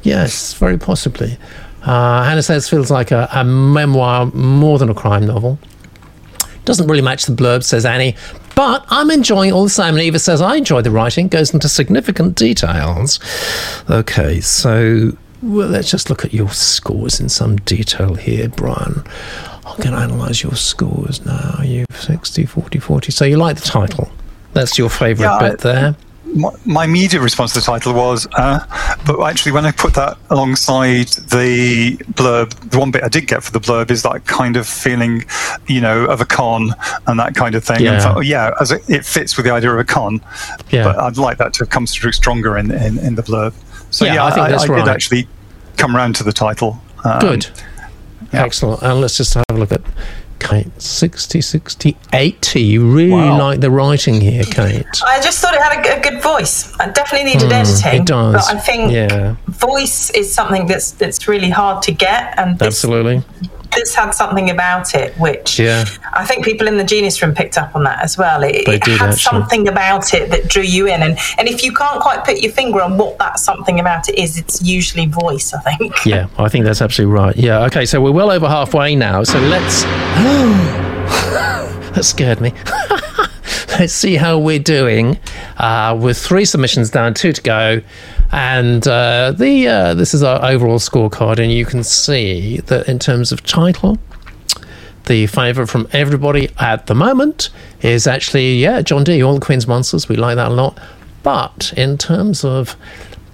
[0.03, 1.37] Yes, very possibly.
[1.83, 5.59] Uh, Hannah says, Feels like a, a memoir more than a crime novel.
[6.65, 8.17] Doesn't really match the blurb, says Annie.
[8.55, 9.95] But I'm enjoying all the same.
[9.95, 13.19] And Eva says, I enjoy the writing, goes into significant details.
[13.91, 19.03] Okay, so well, let's just look at your scores in some detail here, Brian.
[19.67, 21.59] I'm going to analyse your scores now.
[21.63, 23.13] You've 60, 40, 40.
[23.13, 24.11] So you like the title.
[24.53, 25.97] That's your favourite Yeah, I- bit there.
[26.35, 28.61] My, my immediate response to the title was, uh,
[29.07, 33.43] but actually, when I put that alongside the blurb, the one bit I did get
[33.43, 35.25] for the blurb is that kind of feeling,
[35.69, 36.75] you know, of a con
[37.07, 37.81] and that kind of thing.
[37.81, 37.93] Yeah.
[37.95, 40.21] And thought, oh, yeah, as it, it fits with the idea of a con.
[40.71, 40.85] Yeah.
[40.85, 43.55] But I'd like that to have come through stronger in, in, in the blurb.
[43.91, 44.85] So Yeah, yeah, I think that's I, right.
[44.85, 45.29] did actually
[45.77, 46.81] come round to the title.
[47.05, 47.47] Um, Good.
[48.33, 48.45] yeah.
[48.45, 48.83] Excellent.
[48.83, 49.83] And let's just have a look at
[50.45, 50.67] Kate.
[50.81, 52.61] 60, 60, 80.
[52.61, 53.39] You really Wow.
[53.39, 54.85] like the writing here, Kate.
[55.07, 56.73] I just thought it had a, a good voice.
[56.79, 57.91] I definitely needed editing.
[57.91, 58.35] Hmm, it does.
[58.49, 59.35] But I think Yeah.
[59.49, 63.17] voice is something that's that's really hard to get, and this, Absolutely.
[63.41, 65.85] this had something about it which Yeah.
[66.13, 68.43] I think people in the Genius Room picked up on that as well.
[68.43, 69.19] It, it did, had actually.
[69.19, 72.53] something about it that drew you in, and and if you can't quite put your
[72.53, 75.53] finger on what that something about it is, it's usually voice.
[75.53, 76.05] I think.
[76.05, 77.37] Yeah, I think that's absolutely right.
[77.37, 79.23] Yeah, okay, so we're well over halfway now.
[79.25, 79.83] So let's.
[81.95, 82.53] that scared me.
[83.79, 85.19] let's see how we're doing
[85.57, 87.81] uh, with three submissions down, two to go.
[88.33, 92.99] And uh, the uh, this is our overall scorecard, and you can see that in
[92.99, 93.99] terms of title,
[95.07, 97.51] the favourite from everybody at the moment
[97.83, 99.23] is actually, yeah, John D.
[99.23, 100.09] All the Queen's Monsters.
[100.09, 100.79] We like that a lot.
[101.23, 102.77] But in terms of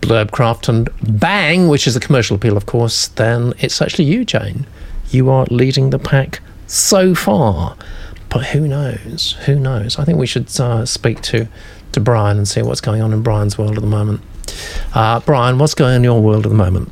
[0.01, 0.88] Blurbcraft and
[1.18, 4.66] Bang, which is a commercial appeal, of course, then it's actually you, Jane.
[5.11, 7.76] You are leading the pack so far.
[8.28, 9.36] But who knows?
[9.47, 9.99] Who knows?
[9.99, 11.49] I think we should uh, speak to,
[11.93, 14.20] to Brian and see what's going on in Brian's world at the moment.
[14.95, 16.91] Uh, Brian, what's going on in your world at the moment?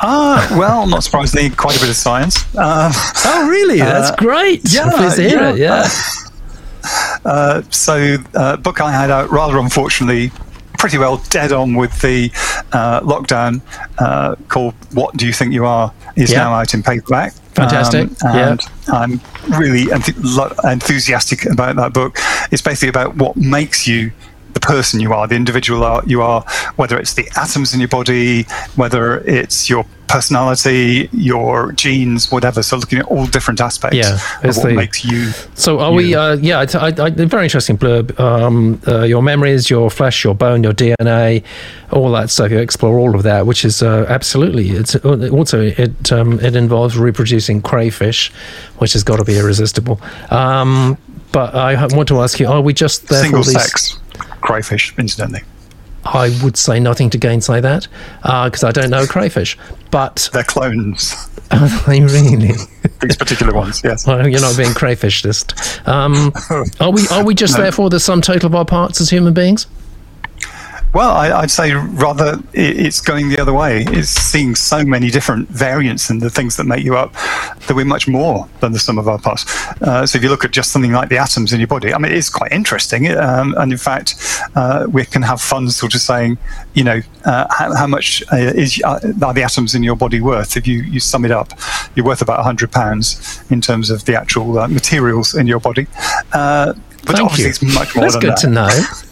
[0.00, 2.36] Ah, well, not surprisingly, quite a bit of science.
[2.56, 2.92] Um,
[3.24, 3.78] Oh, really?
[3.78, 4.62] That's great.
[4.72, 5.50] yeah, to hear yeah.
[5.50, 5.58] it.
[5.58, 5.88] Yeah.
[7.24, 10.30] Uh, so, uh, book I had out rather unfortunately,
[10.78, 12.30] pretty well dead on with the
[12.72, 13.60] uh, lockdown,
[13.98, 16.44] uh, called "What Do You Think You Are?" is Yeah.
[16.44, 17.32] now out in paperback.
[17.54, 18.48] Fantastic, Um, yeah.
[18.50, 18.60] and
[18.92, 19.20] I'm
[19.58, 22.16] really enth- enthusiastic about that book.
[22.52, 24.12] It's basically about what makes you
[24.68, 26.42] person you are, the individual you are,
[26.76, 28.44] whether it's the atoms in your body,
[28.76, 32.62] whether it's your personality, your genes, whatever.
[32.62, 34.14] So looking at all different aspects Yeah,
[34.48, 35.32] of what the- makes you.
[35.54, 36.14] So are we?
[36.14, 38.18] Uh, yeah, it's- I, I, very interesting blurb.
[38.20, 41.42] Um, uh, your memories, your flesh, your bone, your DNA,
[41.92, 42.50] all that stuff.
[42.50, 44.70] You explore all of that, which is uh, absolutely.
[44.70, 48.30] It's also it um, it involves reproducing crayfish,
[48.78, 50.00] which has got to be irresistible.
[50.30, 50.96] Um,
[51.32, 53.52] but I want to ask you: Are we just there Single these?
[53.52, 53.98] sex
[54.40, 55.42] crayfish, incidentally.
[56.04, 57.86] I would say nothing to gainsay that
[58.22, 59.58] because I don't know crayfish.
[59.90, 61.14] But They're clones,
[61.50, 62.52] are they really?
[63.02, 64.06] these particular ones, yes.
[64.06, 65.86] Well, you're not being crayfished.
[65.86, 66.32] Um,
[66.80, 67.06] are we?
[67.08, 67.62] Are we just No.
[67.64, 69.66] therefore the sum total of our parts as human beings?
[70.94, 73.84] Well, I, I'd say rather it's going the other way.
[73.88, 77.84] It's seeing so many different variants in the things that make you up that we're
[77.84, 79.44] much more than the sum of our parts.
[79.82, 81.98] Uh, so if you look at just something like the atoms in your body, I
[81.98, 83.08] mean, it's quite interesting.
[83.16, 84.14] Um, and in fact,
[84.54, 86.38] uh, we can have fun sort of saying,
[86.72, 90.20] you know, uh, how, how much uh, is uh, are the atoms in your body
[90.22, 90.56] worth?
[90.56, 91.52] If you, you sum it up,
[91.94, 95.86] you're worth about hundred pounds in terms of the actual uh, materials in your body.
[96.32, 96.72] Uh,
[97.04, 97.50] but Thank obviously, you.
[97.50, 98.26] it's much more than that.
[98.28, 99.04] That's good that to know.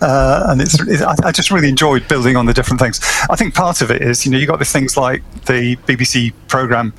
[0.00, 3.00] uh, and it's, it, I, I just really enjoyed building on the different things.
[3.30, 6.32] I think part of it is, you know, you got the things like the BBC
[6.48, 6.92] program.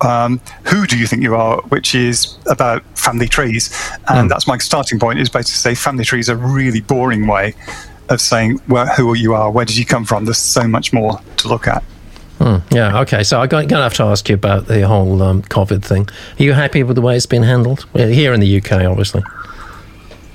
[0.00, 1.60] Um, Who do you think you are?
[1.68, 3.70] Which is about family trees,
[4.08, 5.20] and that's my starting point.
[5.20, 7.54] Is basically to say family trees are a really boring way
[8.08, 10.24] of saying where, who you are, where did you come from.
[10.24, 11.82] There's so much more to look at.
[12.70, 13.00] Yeah.
[13.00, 13.22] Okay.
[13.22, 16.08] So I'm going to have to ask you about the whole um, COVID thing.
[16.38, 18.82] Are you happy with the way it's been handled here in the UK?
[18.82, 19.22] Obviously.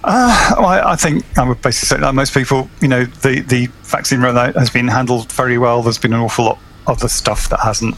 [0.08, 3.68] Well, I, I think I would basically say that most people, you know, the, the
[3.84, 5.82] vaccine rollout has been handled very well.
[5.82, 7.96] There's been an awful lot of the stuff that hasn't.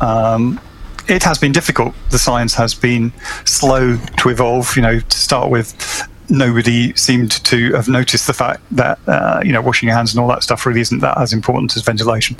[0.00, 0.60] Um,
[1.08, 1.94] it has been difficult.
[2.10, 3.12] The science has been
[3.44, 4.74] slow to evolve.
[4.76, 9.52] You know, to start with, nobody seemed to have noticed the fact that uh, you
[9.52, 12.36] know washing your hands and all that stuff really isn't that as important as ventilation.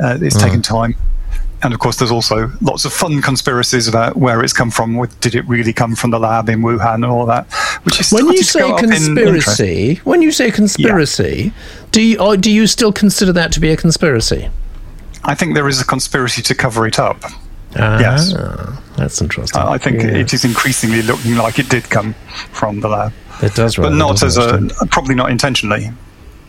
[0.00, 0.96] Uh, it's taken time.
[1.62, 4.96] And of course, there's also lots of fun conspiracies about where it's come from.
[4.96, 7.52] With did it really come from the lab in Wuhan and all that?
[7.82, 11.52] Which is When you say up in conspiracy, when you say conspiracy,
[11.92, 14.48] do you or do you still consider that to be a conspiracy?
[15.24, 17.22] I think there is a conspiracy to cover it up.
[17.76, 18.32] Ah, Yes.
[18.96, 19.60] That's interesting.
[19.60, 20.08] I think Yeah.
[20.22, 22.14] it is increasingly looking like it did come
[22.52, 25.92] from the lab, It does, but not as a probably not intentionally.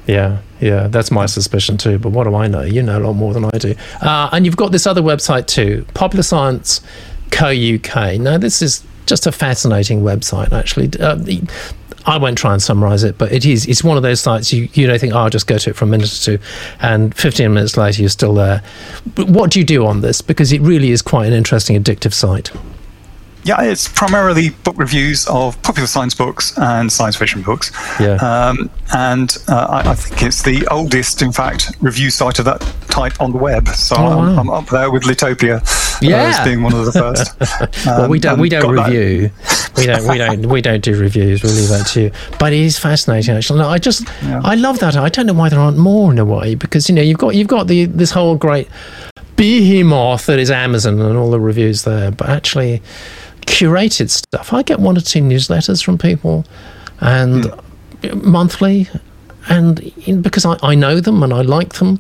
[0.08, 2.00] Yeah, yeah, that's my suspicion too.
[2.00, 2.62] But what do I know?
[2.62, 3.76] You know a lot more than I do.
[4.02, 6.82] Uh, and you've got this other website too, Popular Science
[7.32, 8.20] Co UK.
[8.20, 10.90] Now, this is just a fascinating website, actually.
[11.00, 11.18] Uh,
[12.06, 13.68] I won't try and summarize it, but it is.
[13.68, 15.76] It's one of those sites you you don't think, oh, I'll just go to it
[15.76, 16.40] for a minute or two,
[16.80, 18.64] and 15 minutes later you're still there.
[19.16, 20.22] But what do you do on this?
[20.22, 22.52] Because it really is quite an interesting, addictive site.
[23.44, 27.72] Yeah, it's primarily book reviews of popular science books and science fiction books.
[28.00, 28.16] Yeah.
[28.18, 32.62] Um, and uh, I, I think it's the oldest, in fact, review site of that
[32.90, 33.68] type on the web.
[33.70, 34.42] So Oh, I'm, wow.
[34.42, 36.38] I'm up there with Litopia uh, Yeah.
[36.40, 37.86] as being one of the first.
[37.88, 38.40] well, we Um, don't.
[38.40, 39.32] We don't that- review.
[39.76, 40.08] We don't.
[40.08, 40.46] We don't.
[40.48, 41.42] We don't do reviews.
[41.42, 42.12] We leave that to you.
[42.38, 43.60] But it is fascinating, actually.
[43.60, 44.04] No, I just.
[44.24, 44.96] I love that.
[44.96, 47.34] I don't know why there aren't more in a way because you know you've got
[47.34, 48.68] you've got the this whole great
[49.36, 52.82] behemoth that is Amazon and all the reviews there, but actually
[53.52, 54.54] curated stuff.
[54.54, 56.46] I get one or two newsletters from people,
[57.00, 58.30] and hmm.
[58.30, 58.90] monthly,
[59.50, 62.00] and in, because I, I know them and I like them,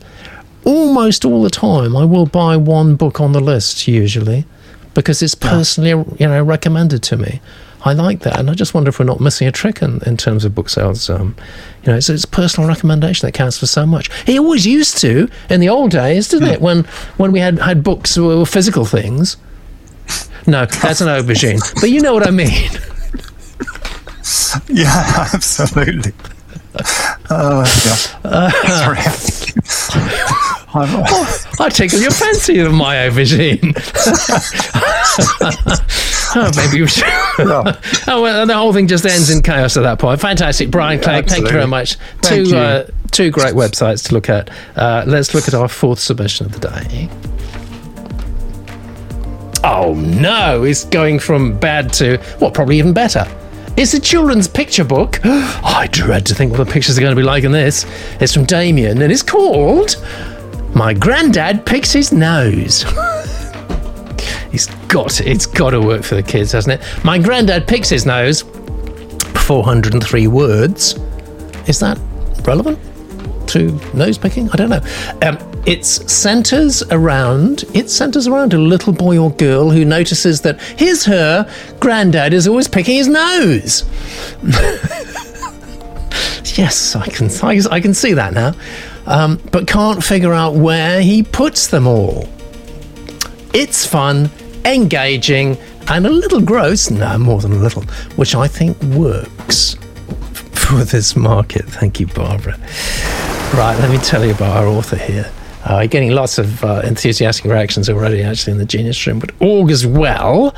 [0.64, 4.46] almost all the time I will buy one book on the list usually
[4.94, 7.42] because it's personally you know recommended to me.
[7.84, 10.16] I like that, and I just wonder if we're not missing a trick in, in
[10.16, 11.10] terms of book sales.
[11.10, 11.36] Um,
[11.84, 14.12] you know, it's, it's personal recommendation that counts for so much.
[14.28, 16.54] It always used to in the old days, didn't hmm.
[16.54, 16.62] it?
[16.62, 16.84] When
[17.18, 19.38] when we had had books were physical things.
[20.48, 22.50] No, that's an aubergine, but you know what I mean.
[24.68, 26.12] Yeah, absolutely.
[27.30, 28.50] Uh, yeah.
[28.62, 28.98] Sorry.
[30.74, 31.04] I'm-
[31.60, 33.74] I tickle your fancy of my aubergine.
[36.36, 37.04] oh, maybe we should.
[38.08, 40.22] oh, well, the whole thing just ends in chaos at that point.
[40.22, 41.28] Fantastic, Brian Clegg.
[41.28, 41.96] Thank you very much.
[42.22, 42.56] Thank two.
[42.56, 44.50] Uh, two great websites to look at.
[44.76, 47.10] Uh, let's look at our fourth submission of the day.
[49.64, 52.54] Oh no, it's going from bad to what?
[52.54, 53.26] Probably even better.
[53.78, 55.20] It's a children's picture book.
[55.24, 57.86] I dread to think what the pictures are going to be like in this.
[58.20, 59.96] It's from Damien and it's called
[60.74, 62.86] My Granddad Picks His Nose.
[64.52, 67.06] it's got it's got to work for the kids, hasn't it?
[67.06, 68.44] My granddad picks his nose.
[69.46, 70.94] 403 words.
[71.68, 72.00] Is that
[72.44, 72.80] relevant
[73.50, 74.50] to nose picking?
[74.52, 74.82] I don't know.
[75.22, 80.60] Um, it centers around it centers around a little boy or girl who notices that
[80.62, 81.50] his her
[81.80, 83.86] granddad is always picking his nose.
[86.58, 87.30] yes, I can,
[87.72, 88.54] I can see that now.
[89.06, 92.30] Um, but can't figure out where he puts them all.
[93.54, 94.30] It's fun,
[94.66, 95.58] engaging,
[95.88, 96.90] and a little gross.
[96.90, 97.84] No, more than a little,
[98.16, 99.76] which I think works
[100.54, 101.66] for this market.
[101.66, 102.58] Thank you, Barbara.
[103.54, 105.32] Right, let me tell you about our author here.
[105.64, 109.70] Uh, getting lots of uh, enthusiastic reactions already, actually, in the Genius Room, but all
[109.70, 110.56] is well.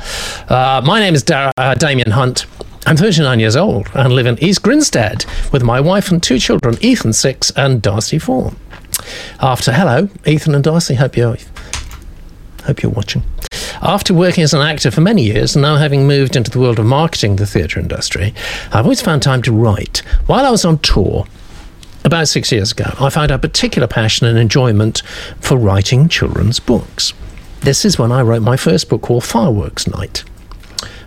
[0.48, 2.46] Uh, my name is Dar- uh, Damien Hunt.
[2.86, 6.76] I'm 39 years old and live in East Grinstead with my wife and two children,
[6.82, 8.52] Ethan, six, and Darcy, four.
[9.40, 11.36] After hello, Ethan and Darcy, hope you're
[12.64, 13.22] hope you're watching.
[13.82, 16.78] After working as an actor for many years and now having moved into the world
[16.78, 18.32] of marketing the theatre industry,
[18.72, 19.98] I've always found time to write.
[20.26, 21.26] While I was on tour,
[22.04, 25.02] about six years ago, I found a particular passion and enjoyment
[25.40, 27.12] for writing children's books.
[27.60, 30.22] This is when I wrote my first book called Fireworks Night.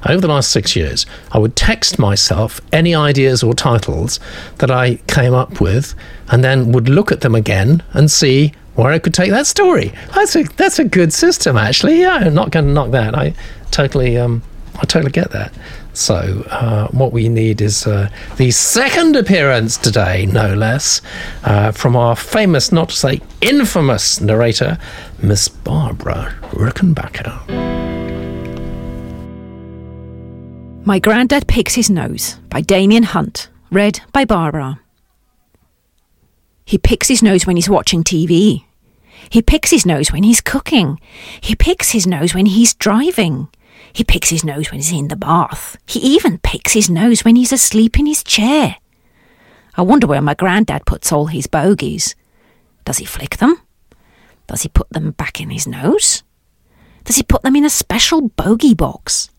[0.08, 4.20] Over the last six years, I would text myself any ideas or titles
[4.58, 5.94] that I came up with
[6.30, 9.94] and then would look at them again and see where I could take that story.
[10.16, 12.02] That's a, that's a good system, actually.
[12.02, 13.16] Yeah, I'm not going to knock that.
[13.16, 13.34] I
[13.72, 14.44] totally, um,
[14.76, 15.54] I totally get that.
[15.98, 21.02] So, uh, what we need is uh, the second appearance today, no less,
[21.44, 24.78] uh, from our famous, not to say infamous narrator,
[25.24, 27.34] Miss Barbara Rickenbacker.
[30.86, 34.80] My Granddad Picks His Nose by Damien Hunt, read by Barbara.
[36.64, 38.66] He picks his nose when he's watching TV.
[39.32, 41.00] He picks his nose when he's cooking.
[41.42, 43.48] He picks his nose when he's driving.
[43.94, 45.78] He picks his nose when he's in the bath.
[45.88, 48.78] He even picks his nose when he's asleep in his chair.
[49.76, 52.16] I wonder where my granddad puts all his bogies.
[52.86, 53.62] Does he flick them?
[54.48, 56.24] Does he put them back in his nose?
[57.04, 59.30] Does he put them in a special bogey box?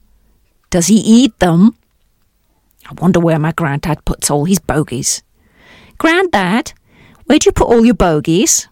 [0.71, 1.77] Does he eat them?
[2.89, 5.23] I wonder where my granddad puts all his bogies.
[5.99, 6.73] Granddad,
[7.25, 8.69] where do you put all your bogies?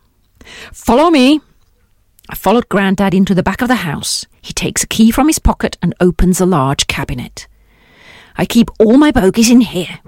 [0.72, 1.40] Follow me.
[2.28, 4.26] I followed Grandad into the back of the house.
[4.42, 7.46] He takes a key from his pocket and opens a large cabinet.
[8.36, 10.00] I keep all my bogies in here.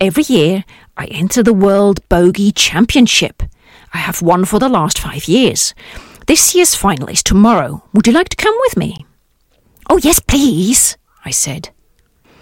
[0.00, 0.64] Every year,
[0.96, 3.42] I enter the World Bogey Championship.
[3.92, 5.74] I have won for the last five years.
[6.26, 7.84] This year's final is tomorrow.
[7.92, 9.06] Would you like to come with me?
[9.88, 11.70] Oh, yes, please, I said.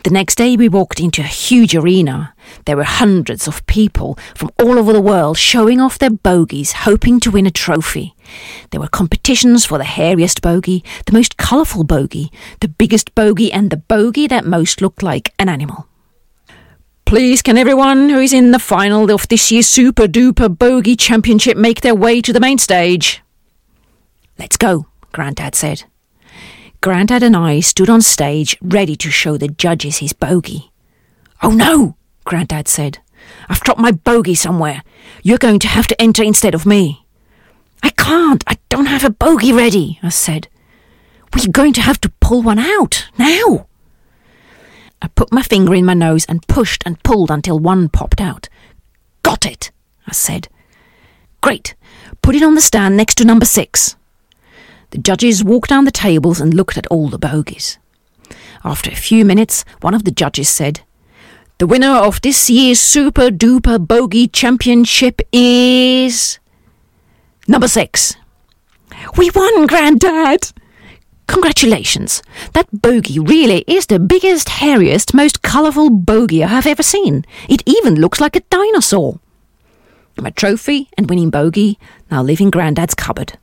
[0.05, 2.32] The next day, we walked into a huge arena.
[2.65, 7.21] There were hundreds of people from all over the world showing off their bogies, hoping
[7.21, 8.15] to win a trophy.
[8.71, 13.71] There were competitions for the hairiest bogey, the most colourful bogey, the biggest bogey, and
[13.71, 15.89] the bogey that most looked like an animal.
[17.05, 21.57] Please, can everyone who is in the final of this year's Super Duper Bogey Championship
[21.57, 23.23] make their way to the main stage?
[24.39, 25.85] Let's go, Grandad said.
[26.81, 30.73] Grandad and I stood on stage ready to show the judges his bogey.
[31.43, 32.99] Oh no, Grandad said.
[33.49, 34.83] I've dropped my bogey somewhere.
[35.23, 37.07] You're going to have to enter instead of me.
[37.83, 38.45] I can't.
[38.47, 40.49] I don't have a bogey ready, I said.
[41.35, 43.67] We're going to have to pull one out now.
[45.01, 48.49] I put my finger in my nose and pushed and pulled until one popped out.
[49.23, 49.73] Got it,
[50.07, 50.49] I said.
[51.41, 51.75] Great.
[52.23, 53.97] Put it on the stand next to number six.
[54.91, 57.79] The judges walked down the tables and looked at all the bogies.
[58.65, 60.83] After a few minutes, one of the judges said,
[61.63, 66.41] The winner of this year's Super Duper Bogey Championship is.
[67.47, 68.17] Number six.
[69.17, 70.51] We won, Grandad!
[71.29, 72.21] Congratulations!
[72.55, 77.25] That bogey really is the biggest, hairiest, most colourful bogey I have ever seen.
[77.49, 79.21] It even looks like a dinosaur.
[80.17, 81.79] My trophy and winning bogey
[82.11, 83.39] now live in Grandad's cupboard.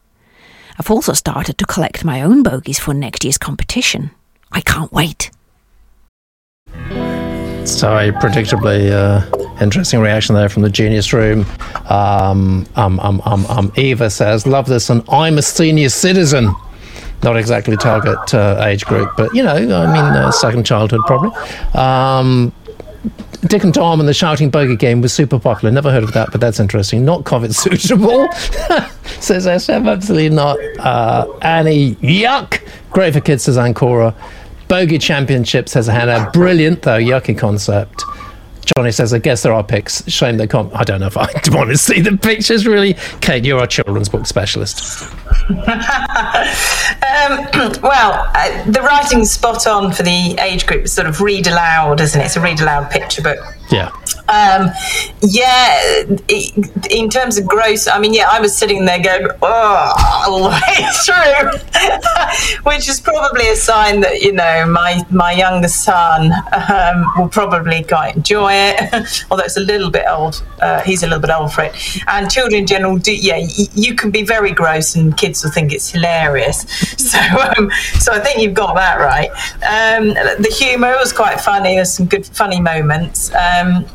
[0.77, 4.11] I've also started to collect my own bogies for next year's competition.
[4.51, 5.31] I can't wait.
[7.65, 9.23] So, a predictably uh,
[9.61, 11.45] interesting reaction there from the Genius Room.
[11.89, 16.53] Um, um, um, um, um, Eva says, Love this, and I'm a senior citizen.
[17.23, 21.31] Not exactly target uh, age group, but you know, I mean, uh, second childhood probably.
[21.73, 22.53] Um,
[23.41, 25.71] Dick and Tom and the Shouting Bogey game was super popular.
[25.71, 27.05] Never heard of that, but that's interesting.
[27.05, 28.29] Not COVID suitable,
[29.21, 29.89] says SF.
[29.89, 30.57] Absolutely not.
[30.79, 32.61] Uh, Annie, yuck.
[32.89, 34.13] Great for kids, says Ancora.
[34.69, 36.29] Bogey Championship, says Hannah.
[36.31, 36.99] Brilliant, though.
[36.99, 38.03] Yucky concept.
[38.77, 40.07] Johnny says, I guess there are pics.
[40.07, 40.71] Shame they can't.
[40.75, 42.93] I don't know if I want to see the pictures, really.
[43.19, 45.03] Kate, you're our children's book specialist.
[45.49, 45.57] um,
[47.81, 50.83] well, uh, the writing's spot on for the age group.
[50.83, 52.25] It's sort of read aloud, isn't it?
[52.25, 53.39] It's a read aloud picture book.
[53.71, 53.91] Yeah.
[54.29, 54.69] Um,
[55.21, 56.03] yeah,
[56.91, 60.49] in terms of gross, I mean, yeah, I was sitting there going, oh, all the
[60.49, 60.85] way
[62.61, 66.31] through, which is probably a sign that, you know, my, my youngest son
[66.71, 70.43] um, will probably quite enjoy it, although it's a little bit old.
[70.61, 71.75] Uh, he's a little bit old for it.
[72.07, 75.51] And children in general do, yeah, y- you can be very gross and kids will
[75.51, 76.61] think it's hilarious.
[76.99, 77.19] So,
[77.57, 79.29] um, so I think you've got that right.
[79.63, 81.75] Um, the humour was quite funny.
[81.75, 83.31] There's some good funny moments.
[83.59, 83.85] Um,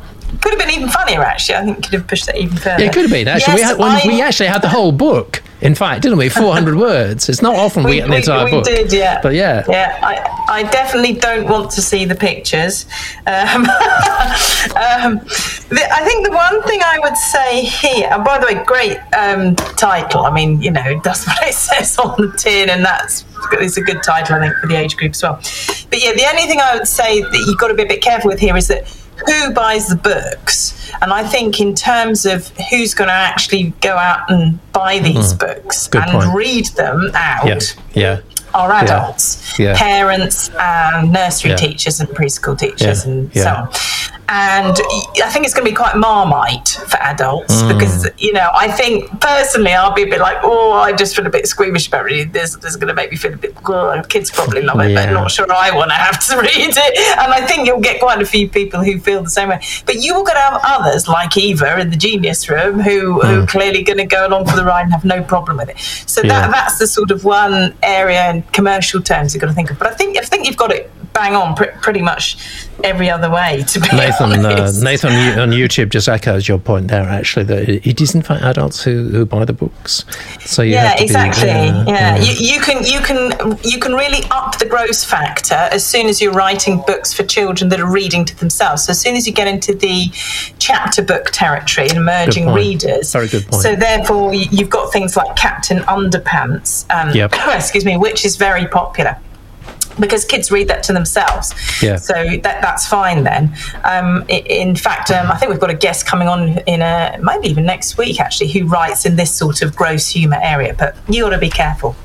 [0.41, 1.55] could have been even funnier, actually.
[1.55, 2.83] I think could have pushed that even further.
[2.83, 3.59] It could have been actually.
[3.59, 5.41] Yes, we, had, I, we actually had the whole book.
[5.61, 6.29] In fact, didn't we?
[6.29, 7.29] Four hundred words.
[7.29, 8.65] It's not often we, we get the entire we, book.
[8.65, 9.21] We did, yeah.
[9.21, 9.97] But yeah, yeah.
[10.03, 12.85] I, I definitely don't want to see the pictures.
[13.25, 15.19] Um, um,
[15.69, 18.97] the, I think the one thing I would say here, and by the way, great
[19.17, 20.25] um, title.
[20.25, 23.81] I mean, you know, that's what it says on the tin, and that's it's a
[23.81, 25.35] good title, I think, for the age group as well.
[25.89, 28.01] But yeah, the only thing I would say that you've got to be a bit
[28.01, 28.85] careful with here is that
[29.25, 30.91] who buys the books.
[31.01, 35.33] And I think, in terms of who's going to actually go out and buy these
[35.33, 36.35] mm, books and point.
[36.35, 37.59] read them out, yeah,
[37.93, 38.21] yeah.
[38.53, 39.77] are adults, yeah.
[39.77, 41.57] parents, and nursery yeah.
[41.57, 44.75] teachers, and preschool teachers, and so on and
[45.23, 47.77] I think it's going to be quite marmite for adults mm.
[47.77, 51.27] because you know I think personally I'll be a bit like oh I just feel
[51.27, 52.55] a bit squeamish about reading this.
[52.55, 54.09] This is going to make me feel a bit good.
[54.09, 55.05] Kids probably love it, yeah.
[55.05, 57.19] but not sure I want to have to read it.
[57.19, 59.61] And I think you'll get quite a few people who feel the same way.
[59.85, 63.27] But you are going to have others like Eva in the Genius Room who, mm.
[63.27, 65.69] who are clearly going to go along for the ride and have no problem with
[65.69, 65.77] it.
[65.77, 66.29] So yeah.
[66.29, 69.77] that that's the sort of one area in commercial terms you've got to think of.
[69.77, 72.37] But I think I think you've got it bang on pr- pretty much
[72.83, 73.63] every other way.
[73.69, 73.87] To be
[74.19, 77.03] Nathan, uh, Nathan on YouTube just echoes your point there.
[77.03, 80.05] Actually, that it is in fact adults who, who buy the books.
[80.41, 81.45] So yeah, exactly.
[81.45, 82.17] Be, uh, yeah, yeah.
[82.17, 86.21] You, you, can you can you can really up the gross factor as soon as
[86.21, 88.85] you're writing books for children that are reading to themselves.
[88.85, 90.07] So as soon as you get into the
[90.59, 93.61] chapter book territory and emerging readers, very good point.
[93.61, 96.85] So therefore, you've got things like Captain Underpants.
[96.93, 97.33] Um, yep.
[97.47, 99.17] excuse me, which is very popular
[99.99, 101.53] because kids read that to themselves.
[101.81, 101.97] Yeah.
[101.97, 103.55] So that that's fine then.
[103.83, 107.47] Um, in fact, um, I think we've got a guest coming on in a maybe
[107.47, 110.75] even next week actually who writes in this sort of gross humour area.
[110.77, 111.95] But you got to be careful.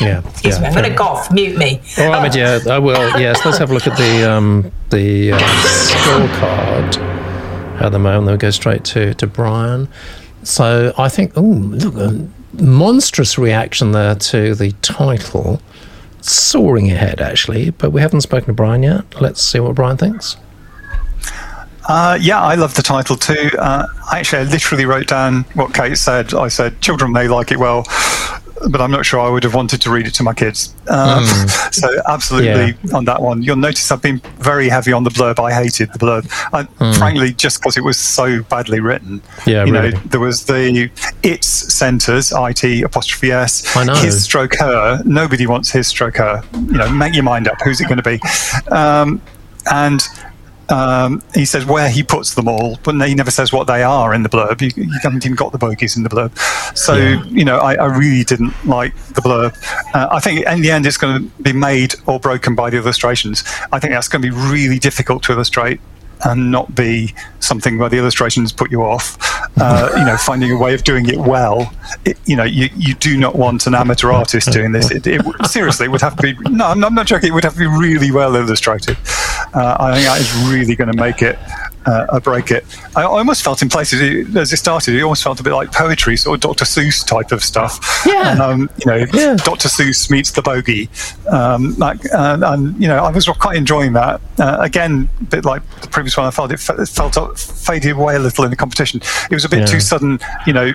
[0.00, 0.26] Yeah.
[0.28, 0.66] Excuse yeah, me.
[0.68, 1.30] I'm going to cough.
[1.30, 1.80] Mute me.
[1.98, 2.38] All right, oh.
[2.38, 2.94] yeah, I will.
[3.20, 6.96] Yes, let's have a look at the um, the uh, scorecard
[7.80, 8.26] at the moment.
[8.26, 9.88] Then we go straight to to Brian.
[10.42, 12.28] So I think, oh, look, a
[12.62, 15.60] monstrous reaction there to the title
[16.30, 17.70] soaring ahead, actually.
[17.70, 19.20] But we haven't spoken to Brian yet.
[19.20, 20.36] Let's see what Brian thinks.
[21.86, 23.50] Uh, yeah, I love the title too.
[23.58, 26.32] Uh, I actually literally wrote down what Kate said.
[26.32, 27.84] I said, children may like it well,
[28.70, 30.74] but I'm not sure I would have wanted to read it to my kids.
[30.88, 31.74] Um, mm.
[31.74, 32.96] So, absolutely yeah.
[32.96, 33.42] on that one.
[33.42, 35.42] You'll notice I've been very heavy on the blurb.
[35.42, 36.96] I hated the blurb, I, mm.
[36.96, 39.20] frankly, just because it was so badly written.
[39.46, 39.90] Yeah, you really.
[39.90, 40.90] know, there was the
[41.22, 43.94] its centers, it apostrophe s, I know.
[43.94, 45.02] his stroke her.
[45.04, 46.42] Nobody wants his stroke her.
[46.54, 47.60] You know, make your mind up.
[47.62, 48.20] Who's it going to be?
[48.70, 49.20] Um,
[49.70, 50.02] and
[50.68, 54.14] um, he says where he puts them all, but he never says what they are
[54.14, 54.60] in the blurb.
[54.60, 56.36] You, you haven't even got the bogies in the blurb.
[56.76, 57.24] So, yeah.
[57.24, 59.54] you know, I, I, really didn't like the blurb.
[59.94, 62.78] Uh, I think in the end it's going to be made or broken by the
[62.78, 63.44] illustrations.
[63.72, 65.80] I think that's going to be really difficult to illustrate
[66.24, 69.16] and not be something where the illustrations put you off.
[69.60, 71.72] Uh, you know, finding a way of doing it well.
[72.04, 74.90] It, you know, you, you do not want an amateur artist doing this.
[74.90, 76.34] It, it, seriously, it would have to be.
[76.50, 77.30] No, I'm, I'm, not joking.
[77.30, 78.96] It would have to be really well illustrated.
[79.54, 81.38] Uh, I think that is really going to make it
[81.86, 82.64] uh, break it.
[82.96, 86.16] I almost felt in places as it started, it almost felt a bit like poetry,
[86.16, 86.64] sort of Dr.
[86.64, 88.02] Seuss type of stuff.
[88.06, 88.32] Yeah.
[88.32, 89.34] And, um, you know, yeah.
[89.36, 89.68] Dr.
[89.68, 90.88] Seuss meets the bogey.
[91.28, 94.20] Um, like, uh, and you know, I was quite enjoying that.
[94.38, 98.16] Uh, again, a bit like the previous one, I felt it, it felt faded away
[98.16, 99.00] a little in the competition.
[99.30, 99.66] It was a bit yeah.
[99.66, 100.18] too sudden.
[100.46, 100.72] You know,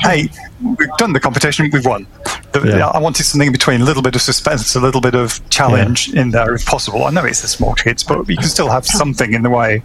[0.00, 0.28] hey,
[0.62, 2.06] we've done the competition, we've won.
[2.52, 2.88] The, yeah.
[2.88, 6.08] I wanted something in between, a little bit of suspense, a little bit of challenge
[6.08, 6.22] yeah.
[6.22, 7.04] in there if possible.
[7.04, 9.82] I know it's the small kids, but you can still have something in the way.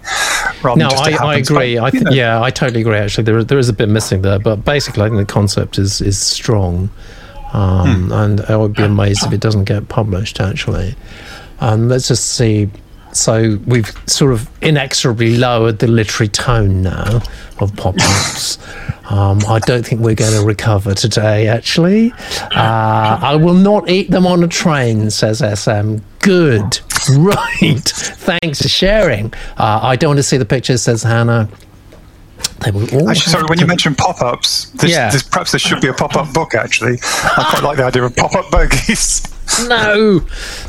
[0.63, 1.77] Rather no, I, I, agree.
[1.77, 2.97] But, I th- yeah, I totally agree.
[2.97, 6.01] Actually, there there is a bit missing there, but basically, I think the concept is
[6.01, 6.89] is strong,
[7.53, 8.11] um, hmm.
[8.11, 10.39] and I would be amazed if it doesn't get published.
[10.39, 10.95] Actually,
[11.59, 12.69] um, let's just see
[13.13, 17.21] so we've sort of inexorably lowered the literary tone now
[17.59, 18.57] of pop ups.
[19.09, 22.13] Um, I don't think we're going to recover today, actually.
[22.55, 25.97] Uh, I will not eat them on a train, says SM.
[26.19, 26.79] Good.
[27.09, 27.83] Right.
[27.83, 29.33] Thanks for sharing.
[29.57, 31.49] Uh, I don't want to see the pictures, says Hannah.
[32.59, 35.11] They will all actually, sorry, when you mentioned pop ups, yeah.
[35.31, 36.99] perhaps there should be a pop up book, actually.
[37.01, 39.27] I quite like the idea of pop up bogies.
[39.67, 40.21] no,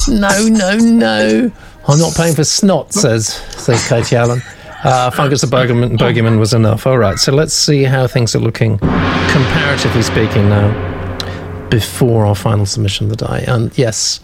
[0.09, 1.53] no, no, no.
[1.89, 4.43] I'm not paying for snot, says says Katie Allen.
[4.85, 6.87] Uh, Fungus the Bogeyman, Bogeyman was enough.
[6.87, 12.67] All right, so let's see how things are looking, comparatively speaking, now, before our final
[12.67, 13.45] submission of the day.
[13.47, 14.19] And yes,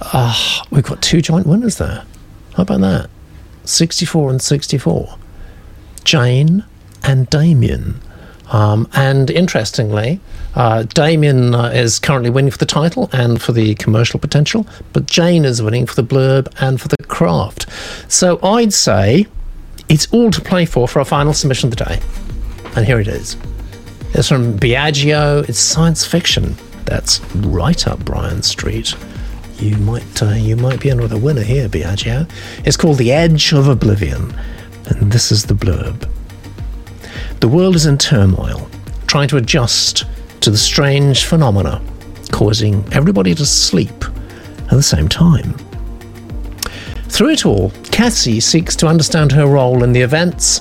[0.00, 2.04] uh, we've got two joint winners there.
[2.54, 3.10] How about that?
[3.64, 5.18] 64 and 64.
[6.04, 6.64] Jane
[7.02, 8.00] and Damien.
[8.52, 10.20] Um, and interestingly,
[10.54, 15.06] uh, Damien uh, is currently winning for the title and for the commercial potential, but
[15.06, 17.66] Jane is winning for the blurb and for the craft.
[18.08, 19.26] So I'd say
[19.88, 22.00] it's all to play for for our final submission of the day.
[22.76, 23.36] And here it is.
[24.14, 25.48] It's from Biagio.
[25.48, 26.56] It's science fiction.
[26.84, 28.94] That's right up Brian Street.
[29.58, 32.30] You might uh, you might be another winner here, Biagio.
[32.64, 34.34] It's called The Edge of Oblivion,
[34.86, 36.08] and this is the blurb.
[37.40, 38.68] The world is in turmoil,
[39.06, 40.04] trying to adjust
[40.40, 41.82] to the strange phenomena
[42.32, 44.04] causing everybody to sleep
[44.64, 45.54] at the same time.
[47.08, 50.60] Through it all, Cassie seeks to understand her role in the events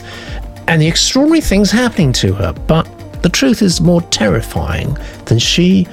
[0.67, 2.83] and the extraordinary things happening to her, but
[3.23, 5.87] the truth is more terrifying than she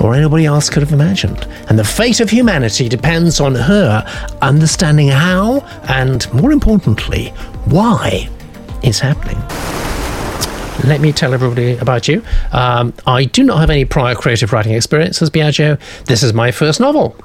[0.00, 1.46] or anybody else could have imagined.
[1.68, 4.04] And the fate of humanity depends on her
[4.42, 7.28] understanding how and, more importantly,
[7.66, 8.28] why
[8.82, 9.40] it's happening
[10.84, 12.22] let me tell everybody about you.
[12.52, 15.78] Um, I do not have any prior creative writing experience as Biagio.
[16.06, 17.16] This is my first novel.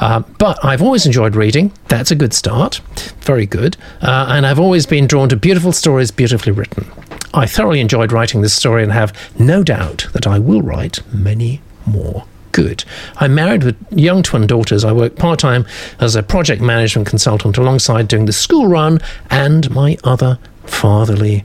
[0.00, 1.72] Uh, but I've always enjoyed reading.
[1.88, 2.80] That's a good start.
[3.20, 3.76] Very good.
[4.02, 6.90] Uh, and I've always been drawn to beautiful stories, beautifully written.
[7.32, 11.60] I thoroughly enjoyed writing this story and have no doubt that I will write many
[11.86, 12.84] more good.
[13.16, 14.84] I'm married with young twin daughters.
[14.84, 15.66] I work part time
[16.00, 18.98] as a project management consultant alongside doing the school run
[19.30, 21.44] and my other fatherly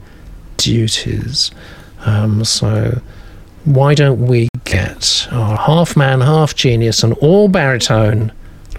[0.61, 1.51] duties.
[2.05, 3.01] Um, so
[3.65, 8.31] why don't we get our half man, half genius, and all baritone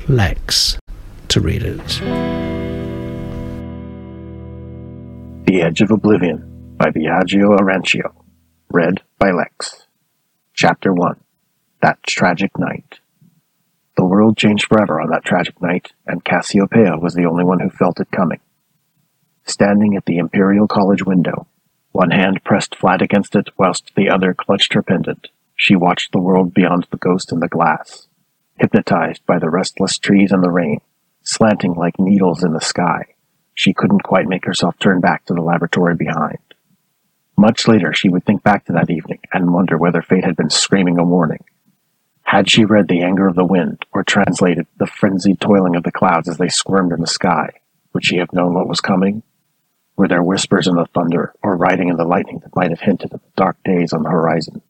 [0.09, 0.79] Lex
[1.29, 1.87] to read it?
[5.47, 8.15] The Edge of Oblivion by Biagio Arancio.
[8.71, 9.87] Read by Lex.
[10.55, 11.21] Chapter 1
[11.81, 13.01] That Tragic Night.
[13.97, 17.69] The world changed forever on that tragic night, and Cassiopeia was the only one who
[17.69, 18.41] felt it coming.
[19.45, 21.47] Standing at the Imperial College window,
[21.93, 25.29] one hand pressed flat against it, whilst the other clutched her pendant.
[25.55, 28.09] She watched the world beyond the ghost in the glass,
[28.59, 30.81] hypnotized by the restless trees and the rain,
[31.23, 33.15] slanting like needles in the sky.
[33.55, 36.39] She couldn't quite make herself turn back to the laboratory behind.
[37.37, 40.51] Much later, she would think back to that evening and wonder whether fate had been
[40.51, 41.45] screaming a warning.
[42.23, 45.93] Had she read the anger of the wind, or translated the frenzied toiling of the
[45.93, 47.51] clouds as they squirmed in the sky,
[47.93, 49.23] would she have known what was coming?
[49.97, 53.13] Were there whispers in the thunder or riding in the lightning that might have hinted
[53.13, 54.63] at the dark days on the horizon?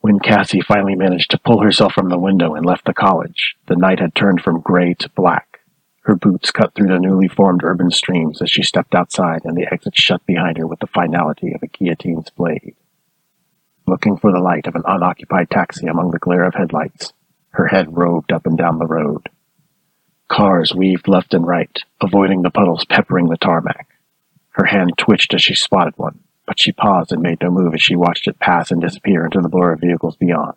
[0.00, 3.76] When Cassie finally managed to pull herself from the window and left the college, the
[3.76, 5.60] night had turned from gray to black.
[6.02, 9.66] Her boots cut through the newly formed urban streams as she stepped outside, and the
[9.72, 12.76] exit shut behind her with the finality of a guillotine's blade.
[13.86, 17.14] Looking for the light of an unoccupied taxi among the glare of headlights,
[17.52, 19.30] her head roved up and down the road.
[20.28, 23.88] Cars weaved left and right, avoiding the puddles peppering the tarmac.
[24.54, 27.82] Her hand twitched as she spotted one, but she paused and made no move as
[27.82, 30.54] she watched it pass and disappear into the blur of vehicles beyond.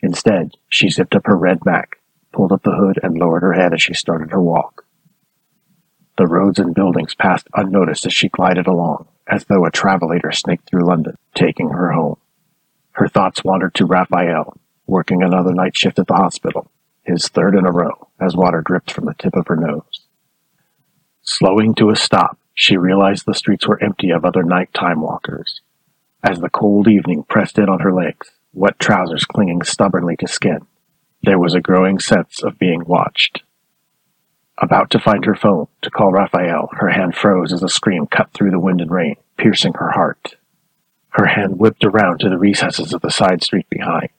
[0.00, 1.98] Instead, she zipped up her red Mac,
[2.32, 4.84] pulled up the hood, and lowered her head as she started her walk.
[6.18, 10.68] The roads and buildings passed unnoticed as she glided along, as though a travelator snaked
[10.68, 12.18] through London, taking her home.
[12.92, 16.70] Her thoughts wandered to Raphael, working another night shift at the hospital,
[17.04, 20.06] his third in a row, as water dripped from the tip of her nose.
[21.22, 25.60] Slowing to a stop, she realized the streets were empty of other nighttime walkers.
[26.22, 30.66] As the cold evening pressed in on her legs, wet trousers clinging stubbornly to skin,
[31.22, 33.42] there was a growing sense of being watched.
[34.58, 38.32] About to find her phone to call Raphael, her hand froze as a scream cut
[38.32, 40.36] through the wind and rain, piercing her heart.
[41.10, 44.10] Her hand whipped around to the recesses of the side street behind.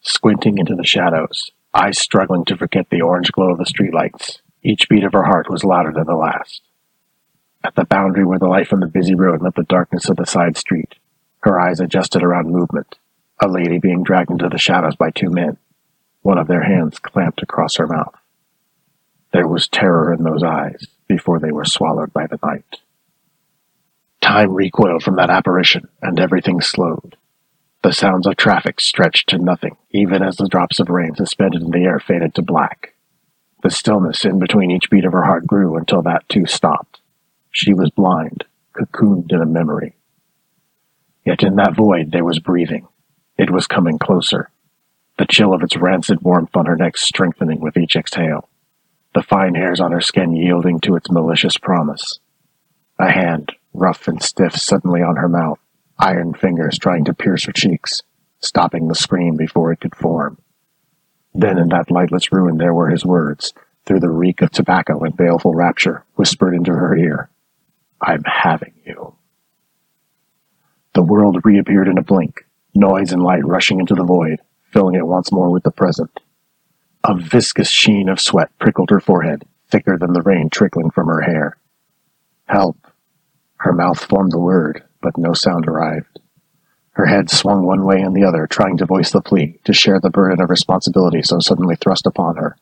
[0.00, 4.88] Squinting into the shadows, eyes struggling to forget the orange glow of the streetlights, each
[4.88, 6.62] beat of her heart was louder than the last.
[7.64, 10.26] At the boundary where the light from the busy road met the darkness of the
[10.26, 10.94] side street,
[11.40, 12.98] her eyes adjusted around movement.
[13.40, 15.58] A lady being dragged into the shadows by two men,
[16.22, 18.14] one of their hands clamped across her mouth.
[19.32, 22.80] There was terror in those eyes before they were swallowed by the night.
[24.20, 27.16] Time recoiled from that apparition, and everything slowed.
[27.82, 31.70] The sounds of traffic stretched to nothing, even as the drops of rain suspended in
[31.70, 32.94] the air faded to black.
[33.62, 36.97] The stillness in between each beat of her heart grew until that too stopped.
[37.60, 39.96] She was blind, cocooned in a memory.
[41.26, 42.86] Yet in that void there was breathing.
[43.36, 44.50] It was coming closer,
[45.18, 48.48] the chill of its rancid warmth on her neck strengthening with each exhale.
[49.12, 52.20] the fine hairs on her skin yielding to its malicious promise.
[53.00, 55.58] A hand, rough and stiff, suddenly on her mouth,
[55.98, 58.02] iron fingers trying to pierce her cheeks,
[58.38, 60.38] stopping the scream before it could form.
[61.34, 63.52] Then in that lightless ruin there were his words,
[63.84, 67.30] through the reek of tobacco and baleful rapture, whispered into her ear.
[68.00, 69.14] I'm having you.
[70.94, 74.40] The world reappeared in a blink, noise and light rushing into the void,
[74.72, 76.20] filling it once more with the present.
[77.04, 81.20] A viscous sheen of sweat prickled her forehead, thicker than the rain trickling from her
[81.20, 81.56] hair.
[82.46, 82.76] Help.
[83.56, 86.20] Her mouth formed the word, but no sound arrived.
[86.92, 90.00] Her head swung one way and the other, trying to voice the plea, to share
[90.00, 92.56] the burden of responsibility so suddenly thrust upon her.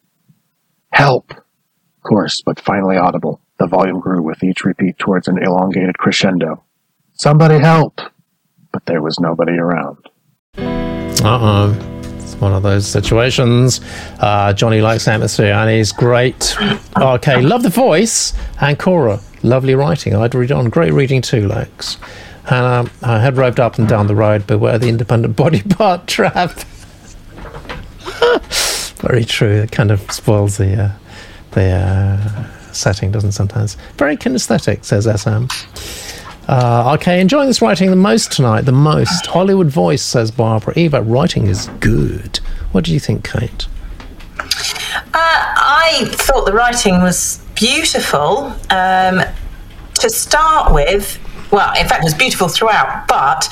[0.91, 1.33] Help!
[2.03, 6.63] Coarse, but finally audible, the volume grew with each repeat towards an elongated crescendo.
[7.15, 8.01] Somebody help!
[8.73, 9.99] But there was nobody around.
[10.59, 11.93] Uh oh.
[12.21, 13.81] It's one of those situations.
[14.21, 16.57] Uh, Johnny likes atmosphere and he's great.
[16.97, 18.35] Okay, love the voice.
[18.61, 20.15] And Cora, lovely writing.
[20.15, 20.69] I'd read on.
[20.69, 21.99] Great reading too, Lex.
[22.51, 26.07] And um, I had roved up and down the road, beware the independent body part
[26.07, 26.51] trap.
[28.99, 29.63] Very true.
[29.63, 30.93] It kind of spoils the uh,
[31.53, 32.45] the uh,
[32.77, 33.77] setting, doesn't sometimes?
[33.97, 35.47] Very kinesthetic, says SM.
[36.49, 38.63] Uh, okay, enjoying this writing the most tonight.
[38.63, 39.27] The most.
[39.27, 40.75] Hollywood voice, says Barbara.
[40.77, 42.37] Eva, writing is good.
[42.73, 43.67] What do you think, Kate?
[44.39, 48.55] Uh, I thought the writing was beautiful.
[48.71, 49.23] Um,
[49.95, 51.19] to start with,
[51.51, 53.49] well, in fact, it was beautiful throughout, but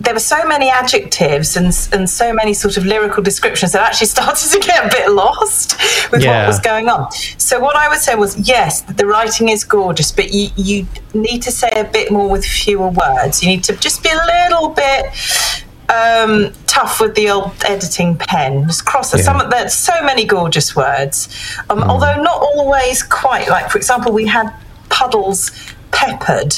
[0.00, 3.86] there were so many adjectives and and so many sort of lyrical descriptions that I
[3.86, 5.76] actually started to get a bit lost
[6.12, 6.40] with Yeah.
[6.42, 7.10] what was going on.
[7.38, 11.42] So what I would say was yes, the writing is gorgeous, but you you need
[11.42, 13.42] to say a bit more with fewer words.
[13.42, 15.06] You need to just be a little bit
[15.90, 18.66] um, tough with the old editing pen.
[18.66, 19.14] Just cross.
[19.16, 19.22] Yeah.
[19.22, 21.28] Some there's so many gorgeous words,
[21.70, 23.48] um, although not always quite.
[23.48, 24.52] Like for example, we had
[24.90, 25.50] puddles
[25.90, 26.54] peppered,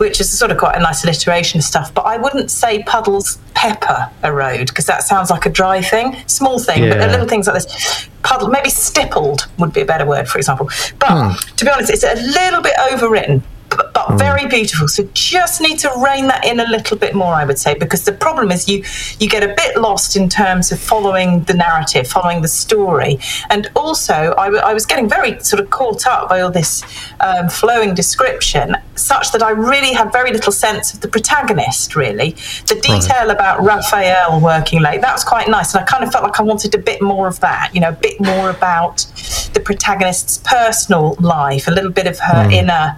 [0.00, 1.92] which is sort of quite a nice alliteration of stuff.
[1.92, 6.16] But I wouldn't say puddles pepper a road because that sounds like a dry thing,
[6.26, 8.08] small thing, but little things like this.
[8.22, 10.70] Puddle, maybe stippled would be a better word, for example.
[10.98, 11.54] But hmm.
[11.56, 13.42] to be honest, it's a little bit overwritten.
[13.70, 14.88] But, but very beautiful.
[14.88, 18.04] So just need to rein that in a little bit more, I would say, because
[18.04, 18.84] the problem is you
[19.18, 23.18] you get a bit lost in terms of following the narrative, following the story,
[23.48, 26.82] and also I, w- I was getting very sort of caught up by all this
[27.20, 31.94] um, flowing description, such that I really had very little sense of the protagonist.
[31.96, 32.30] Really,
[32.66, 36.24] the detail about Raphael working late that was quite nice, and I kind of felt
[36.24, 37.70] like I wanted a bit more of that.
[37.74, 39.06] You know, a bit more about
[39.54, 42.96] the protagonist's personal life, a little bit of her inner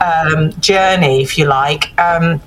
[0.00, 0.07] um,
[0.60, 1.98] journey, if you like.
[2.00, 2.40] Um,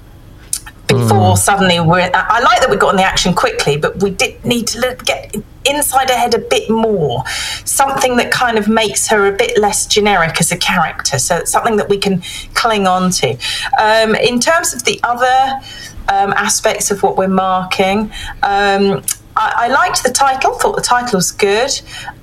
[0.87, 2.09] before suddenly we're.
[2.13, 5.35] I like that we got on the action quickly, but we did need to get
[5.65, 7.23] inside her head a bit more.
[7.65, 11.19] Something that kind of makes her a bit less generic as a character.
[11.19, 12.21] So it's something that we can
[12.55, 13.37] cling on to.
[13.79, 15.61] Um, in terms of the other
[16.09, 18.11] um, aspects of what we're marking.
[18.43, 19.03] Um,
[19.41, 20.53] I, I liked the title.
[20.53, 21.71] Thought the title was good.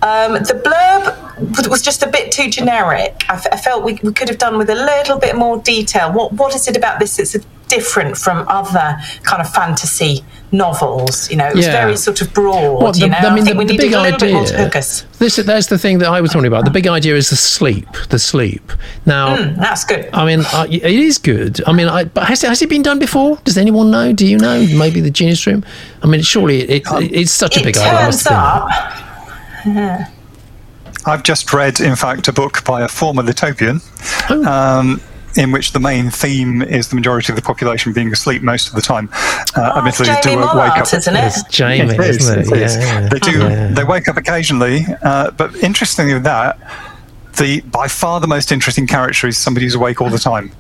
[0.03, 3.25] Um, the blurb was- just a bit too generic.
[3.29, 6.13] I, f- I felt we, we could have done with a little bit more detail.
[6.13, 7.37] What what is it about this that's
[7.69, 11.31] different from other kind of fantasy novels?
[11.31, 11.73] You know, it was Yeah.
[11.85, 12.83] very sort of broad.
[12.83, 14.45] Well, the- you know, I mean, think the- we the big a little bit more
[14.45, 15.05] to idea- hook us.
[15.19, 16.65] This, that's the thing that I was talking about.
[16.65, 17.89] The big idea is the sleep.
[18.11, 18.73] The sleep.
[19.07, 20.09] Now, Mm, that's good.
[20.13, 21.61] I mean, uh, it is good.
[21.67, 23.39] I mean, I, but has it, has it been done before?
[23.45, 24.13] Does anyone know?
[24.13, 24.67] Do you know?
[24.75, 25.65] Maybe the Genius Room.
[26.03, 27.93] I mean, surely it, it, it's such a It big idea.
[27.93, 28.69] It turns must have
[29.65, 29.79] been.
[29.79, 30.09] up.
[31.07, 33.81] I've just read, in fact, a book by a former Litopian,
[34.31, 34.45] Oh.
[34.45, 35.01] um,
[35.39, 38.75] in which the main theme is the majority of the population being asleep most of
[38.75, 39.09] the time.
[39.13, 40.93] Uh, Oh, admittedly, they Jamie do wake up.
[40.93, 41.25] isn't it?
[41.25, 42.47] It's Jamie, It is, isn't it?
[42.53, 42.77] it is.
[42.77, 43.09] Yeah.
[43.09, 43.39] They do.
[43.39, 43.69] Yeah.
[43.69, 46.59] They wake up occasionally, uh, but interestingly, with that,
[47.39, 50.51] the by far the most interesting character is somebody who's awake all the time,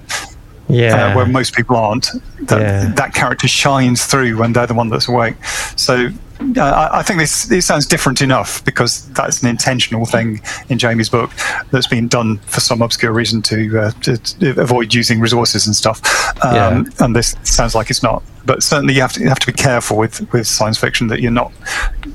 [0.68, 1.09] Yeah.
[1.09, 2.07] uh, where most people aren't.
[2.43, 2.93] That, Yeah.
[2.95, 5.35] that character shines through when they're the one that's awake.
[5.76, 6.11] So.
[6.41, 11.09] I, I think this it sounds different enough because that's an intentional thing in Jamie's
[11.09, 11.30] book
[11.70, 15.74] that's been done for some obscure reason to, uh, to, to avoid using resources and
[15.74, 16.01] stuff.
[16.45, 16.84] Um, Yeah.
[17.01, 18.22] And this sounds like it's not.
[18.45, 21.20] But certainly you have to you have to be careful with, with science fiction that
[21.20, 21.53] you're not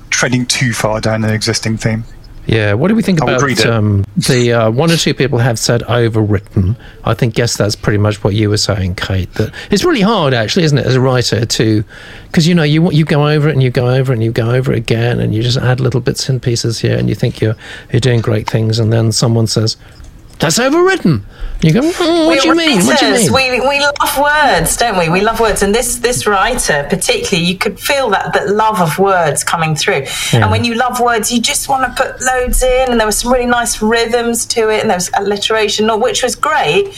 [0.09, 2.03] treading too far down an existing theme.
[2.45, 5.57] Yeah, what do we think I about um, the uh, one or two people have
[5.57, 6.75] said overwritten?
[7.05, 9.33] I think yes, that's pretty much what you were saying, Kate.
[9.35, 11.83] That it's really hard, actually, isn't it, as a writer to
[12.27, 14.31] because you know you you go over it and you go over it and you
[14.31, 17.15] go over it again and you just add little bits and pieces here and you
[17.15, 17.55] think you're
[17.91, 19.77] you're doing great things and then someone says
[20.43, 21.21] that's overwritten.
[21.61, 22.85] You go, mm, what do you mean?
[22.85, 23.31] What do you mean?
[23.31, 25.07] We, we love words, don't we?
[25.07, 25.63] We love words.
[25.63, 30.05] And this, this writer, particularly, you could feel that, that love of words coming through.
[30.33, 30.41] Yeah.
[30.41, 32.91] And when you love words, you just want to put loads in.
[32.91, 36.35] And there were some really nice rhythms to it, and there was alliteration, which was
[36.35, 36.93] great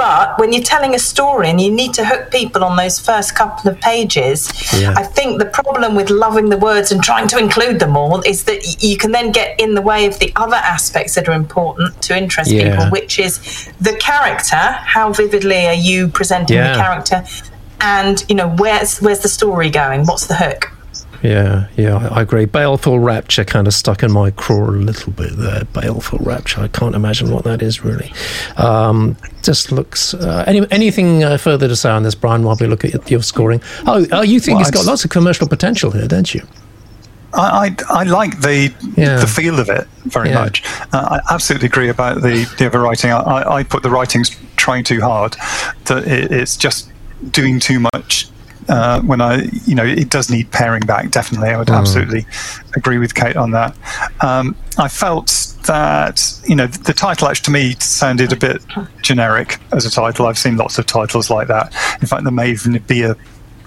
[0.00, 3.34] but when you're telling a story and you need to hook people on those first
[3.34, 4.50] couple of pages,
[4.80, 4.94] yeah.
[4.96, 8.44] I think the problem with loving the words and trying to include them all is
[8.44, 12.00] that you can then get in the way of the other aspects that are important
[12.04, 12.70] to interest yeah.
[12.70, 14.56] people, which is the character.
[14.56, 16.72] How vividly are you presenting yeah.
[16.72, 17.24] the character?
[17.82, 20.06] And you know where's where's the story going?
[20.06, 20.72] What's the hook?
[21.22, 22.46] Yeah, yeah, I agree.
[22.46, 25.64] Baleful Rapture kind of stuck in my craw a little bit there.
[25.64, 26.62] Baleful Rapture.
[26.62, 28.12] I can't imagine what that is really.
[28.56, 30.14] Um, just looks.
[30.14, 33.22] Uh, any, anything uh, further to say on this, Brian, while we look at your
[33.22, 33.60] scoring?
[33.86, 36.42] Oh, oh you think well, it's got lots of commercial potential here, don't you?
[37.32, 39.20] I, I, I, like the yeah.
[39.20, 40.40] the feel of it very yeah.
[40.40, 40.64] much.
[40.92, 43.10] Uh, I absolutely agree about the, the overwriting.
[43.10, 45.36] I, I put the writings trying too hard.
[45.84, 46.90] That it, it's just
[47.30, 48.28] doing too much
[48.68, 51.10] uh, when I, you know, it does need paring back.
[51.10, 51.78] Definitely, I would mm.
[51.78, 52.26] absolutely
[52.76, 53.76] agree with Kate on that.
[54.20, 58.62] Um, I felt that you know the title actually to me sounded a bit
[59.02, 60.26] generic as a title.
[60.26, 61.74] I've seen lots of titles like that.
[62.00, 63.16] In fact, there may even be a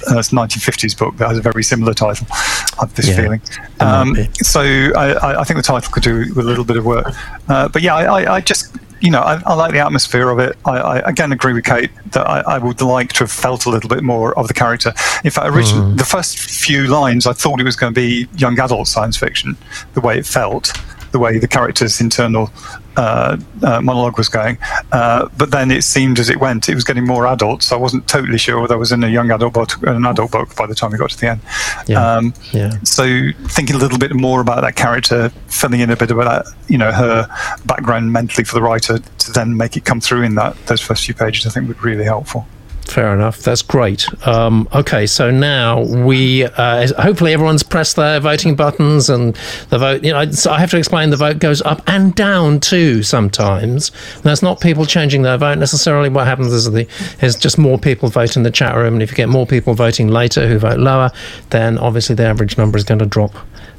[0.06, 2.28] 1950s book that has a very similar title.
[2.32, 3.42] I have this yeah, feeling.
[3.80, 7.08] Um, so I, I, think the title could do with a little bit of work.
[7.48, 10.58] Uh, but yeah, I, I, just you know, I, I, like the atmosphere of it.
[10.66, 13.70] I, I again agree with Kate that I, I, would like to have felt a
[13.70, 14.94] little bit more of the character.
[15.26, 15.98] In fact, originally, mm.
[15.98, 19.58] the first few lines, I thought it was going to be young adult science fiction,
[19.94, 20.72] the way it felt
[21.12, 22.52] the way the character's internal
[22.96, 24.58] uh, uh, monologue was going.
[24.92, 27.64] Uh, but then it seemed as it went, it was getting more adult.
[27.64, 30.06] So I wasn't totally sure whether I was in a young adult book or an
[30.06, 31.42] adult book by the time we got to the end.
[31.88, 32.06] Yeah.
[32.06, 32.78] Um, yeah.
[32.84, 36.54] So thinking a little bit more about that character, filling in a bit about that,
[36.70, 37.28] you know, her
[37.66, 41.06] background mentally for the writer to then make it come through in that those first
[41.06, 42.48] few pages, I think would be really helpful.
[42.86, 43.40] Fair enough.
[43.40, 44.06] That's great.
[44.28, 49.36] Um, okay, so now we uh, hopefully everyone's pressed their voting buttons and
[49.70, 50.04] the vote.
[50.04, 53.92] You know, so I have to explain the vote goes up and down too sometimes.
[54.22, 56.10] That's not people changing their vote necessarily.
[56.10, 56.88] What happens is the
[57.22, 59.74] is just more people vote in the chat room, and if you get more people
[59.74, 61.12] voting later who vote lower,
[61.50, 63.34] then obviously the average number is going to drop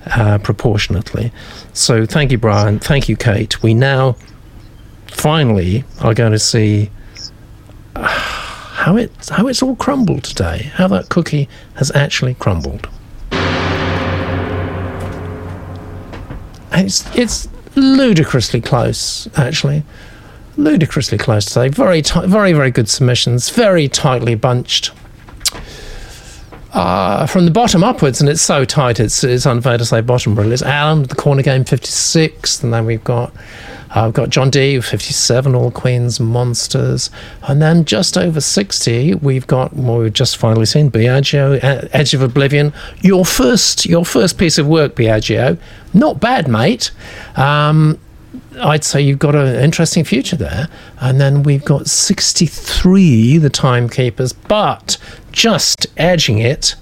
[0.06, 1.30] uh, proportionately.
[1.72, 2.78] So thank you, Brian.
[2.78, 3.62] Thank you, Kate.
[3.62, 4.16] We now
[5.06, 6.90] finally are going to see.
[7.94, 8.40] Uh,
[8.74, 12.88] how it how it's all crumbled today, how that cookie has actually crumbled.
[16.72, 19.84] It's it's ludicrously close, actually,
[20.56, 21.68] ludicrously close today.
[21.68, 24.90] Very t- very very good submissions, very tightly bunched.
[26.72, 30.34] Uh, from the bottom upwards, and it's so tight, it's, it's unfair to say bottom
[30.34, 30.52] really.
[30.52, 33.32] It's Alan the corner game 56, and then we've got
[33.94, 37.10] uh, we've got John D, 57, All Queen's Monsters.
[37.42, 41.60] And then just over 60, we've got what we've just finally seen, Biagio,
[41.92, 42.72] Edge of Oblivion.
[43.02, 45.58] Your first, your first piece of work, Biagio.
[45.92, 46.90] Not bad, mate.
[47.36, 48.00] Um,
[48.60, 50.68] I'd say you've got an interesting future there.
[51.00, 54.96] And then we've got 63, the timekeepers, but
[55.30, 56.74] just edging it.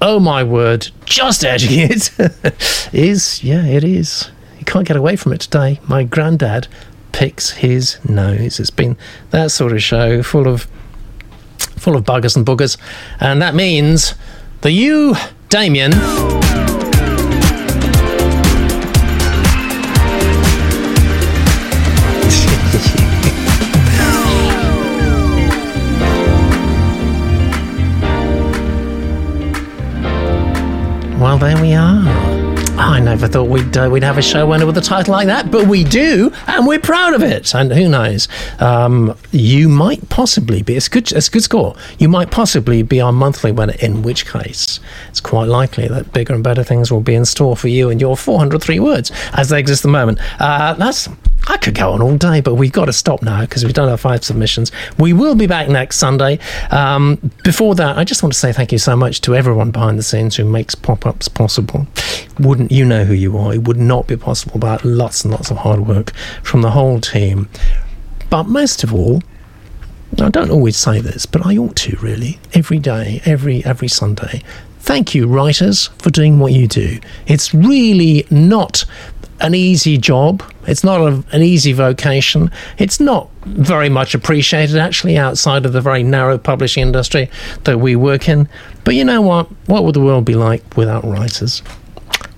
[0.00, 2.10] Oh my word, just edging it
[2.92, 4.30] is, yeah, it is.
[4.64, 5.78] You can't get away from it today.
[5.86, 6.68] My granddad
[7.12, 8.58] picks his nose.
[8.58, 8.96] It's been
[9.28, 10.66] that sort of show full of
[11.58, 12.78] full of buggers and boogers.
[13.20, 14.14] And that means
[14.62, 15.16] the you,
[15.50, 15.90] Damien.
[31.20, 31.93] well, there we are.
[33.04, 35.66] Never thought we'd uh, we'd have a show winner with a title like that, but
[35.66, 37.54] we do, and we're proud of it.
[37.54, 38.28] And who knows,
[38.60, 40.74] um, you might possibly be.
[40.74, 41.12] It's good.
[41.12, 41.76] It's a good score.
[41.98, 43.74] You might possibly be our monthly winner.
[43.80, 47.58] In which case, it's quite likely that bigger and better things will be in store
[47.58, 50.18] for you and your 403 words as they exist at the moment.
[50.40, 51.06] Uh, that's
[51.46, 53.88] I could go on all day, but we've got to stop now because we've done
[53.88, 54.72] our five submissions.
[54.98, 56.38] We will be back next Sunday.
[56.70, 59.98] Um, before that, I just want to say thank you so much to everyone behind
[59.98, 61.86] the scenes who makes pop ups possible.
[62.38, 63.54] Wouldn't you know who you are?
[63.54, 66.12] It would not be possible without lots and lots of hard work
[66.42, 67.48] from the whole team.
[68.30, 69.22] But most of all,
[70.20, 74.42] I don't always say this, but I ought to really every day, every every Sunday.
[74.78, 76.98] Thank you, writers, for doing what you do.
[77.26, 78.84] It's really not
[79.44, 80.42] an easy job.
[80.66, 82.50] It's not a, an easy vocation.
[82.78, 87.30] It's not very much appreciated, actually, outside of the very narrow publishing industry
[87.64, 88.48] that we work in.
[88.84, 89.46] But you know what?
[89.66, 91.62] What would the world be like without writers?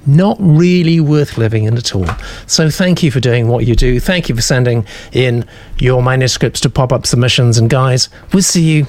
[0.09, 2.07] not really worth living in at all.
[2.47, 3.99] So thank you for doing what you do.
[3.99, 5.45] Thank you for sending in
[5.81, 7.59] your manuscripts to pop up submissions.
[7.59, 8.87] And guys, we'll see you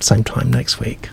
[0.00, 1.08] same time next week.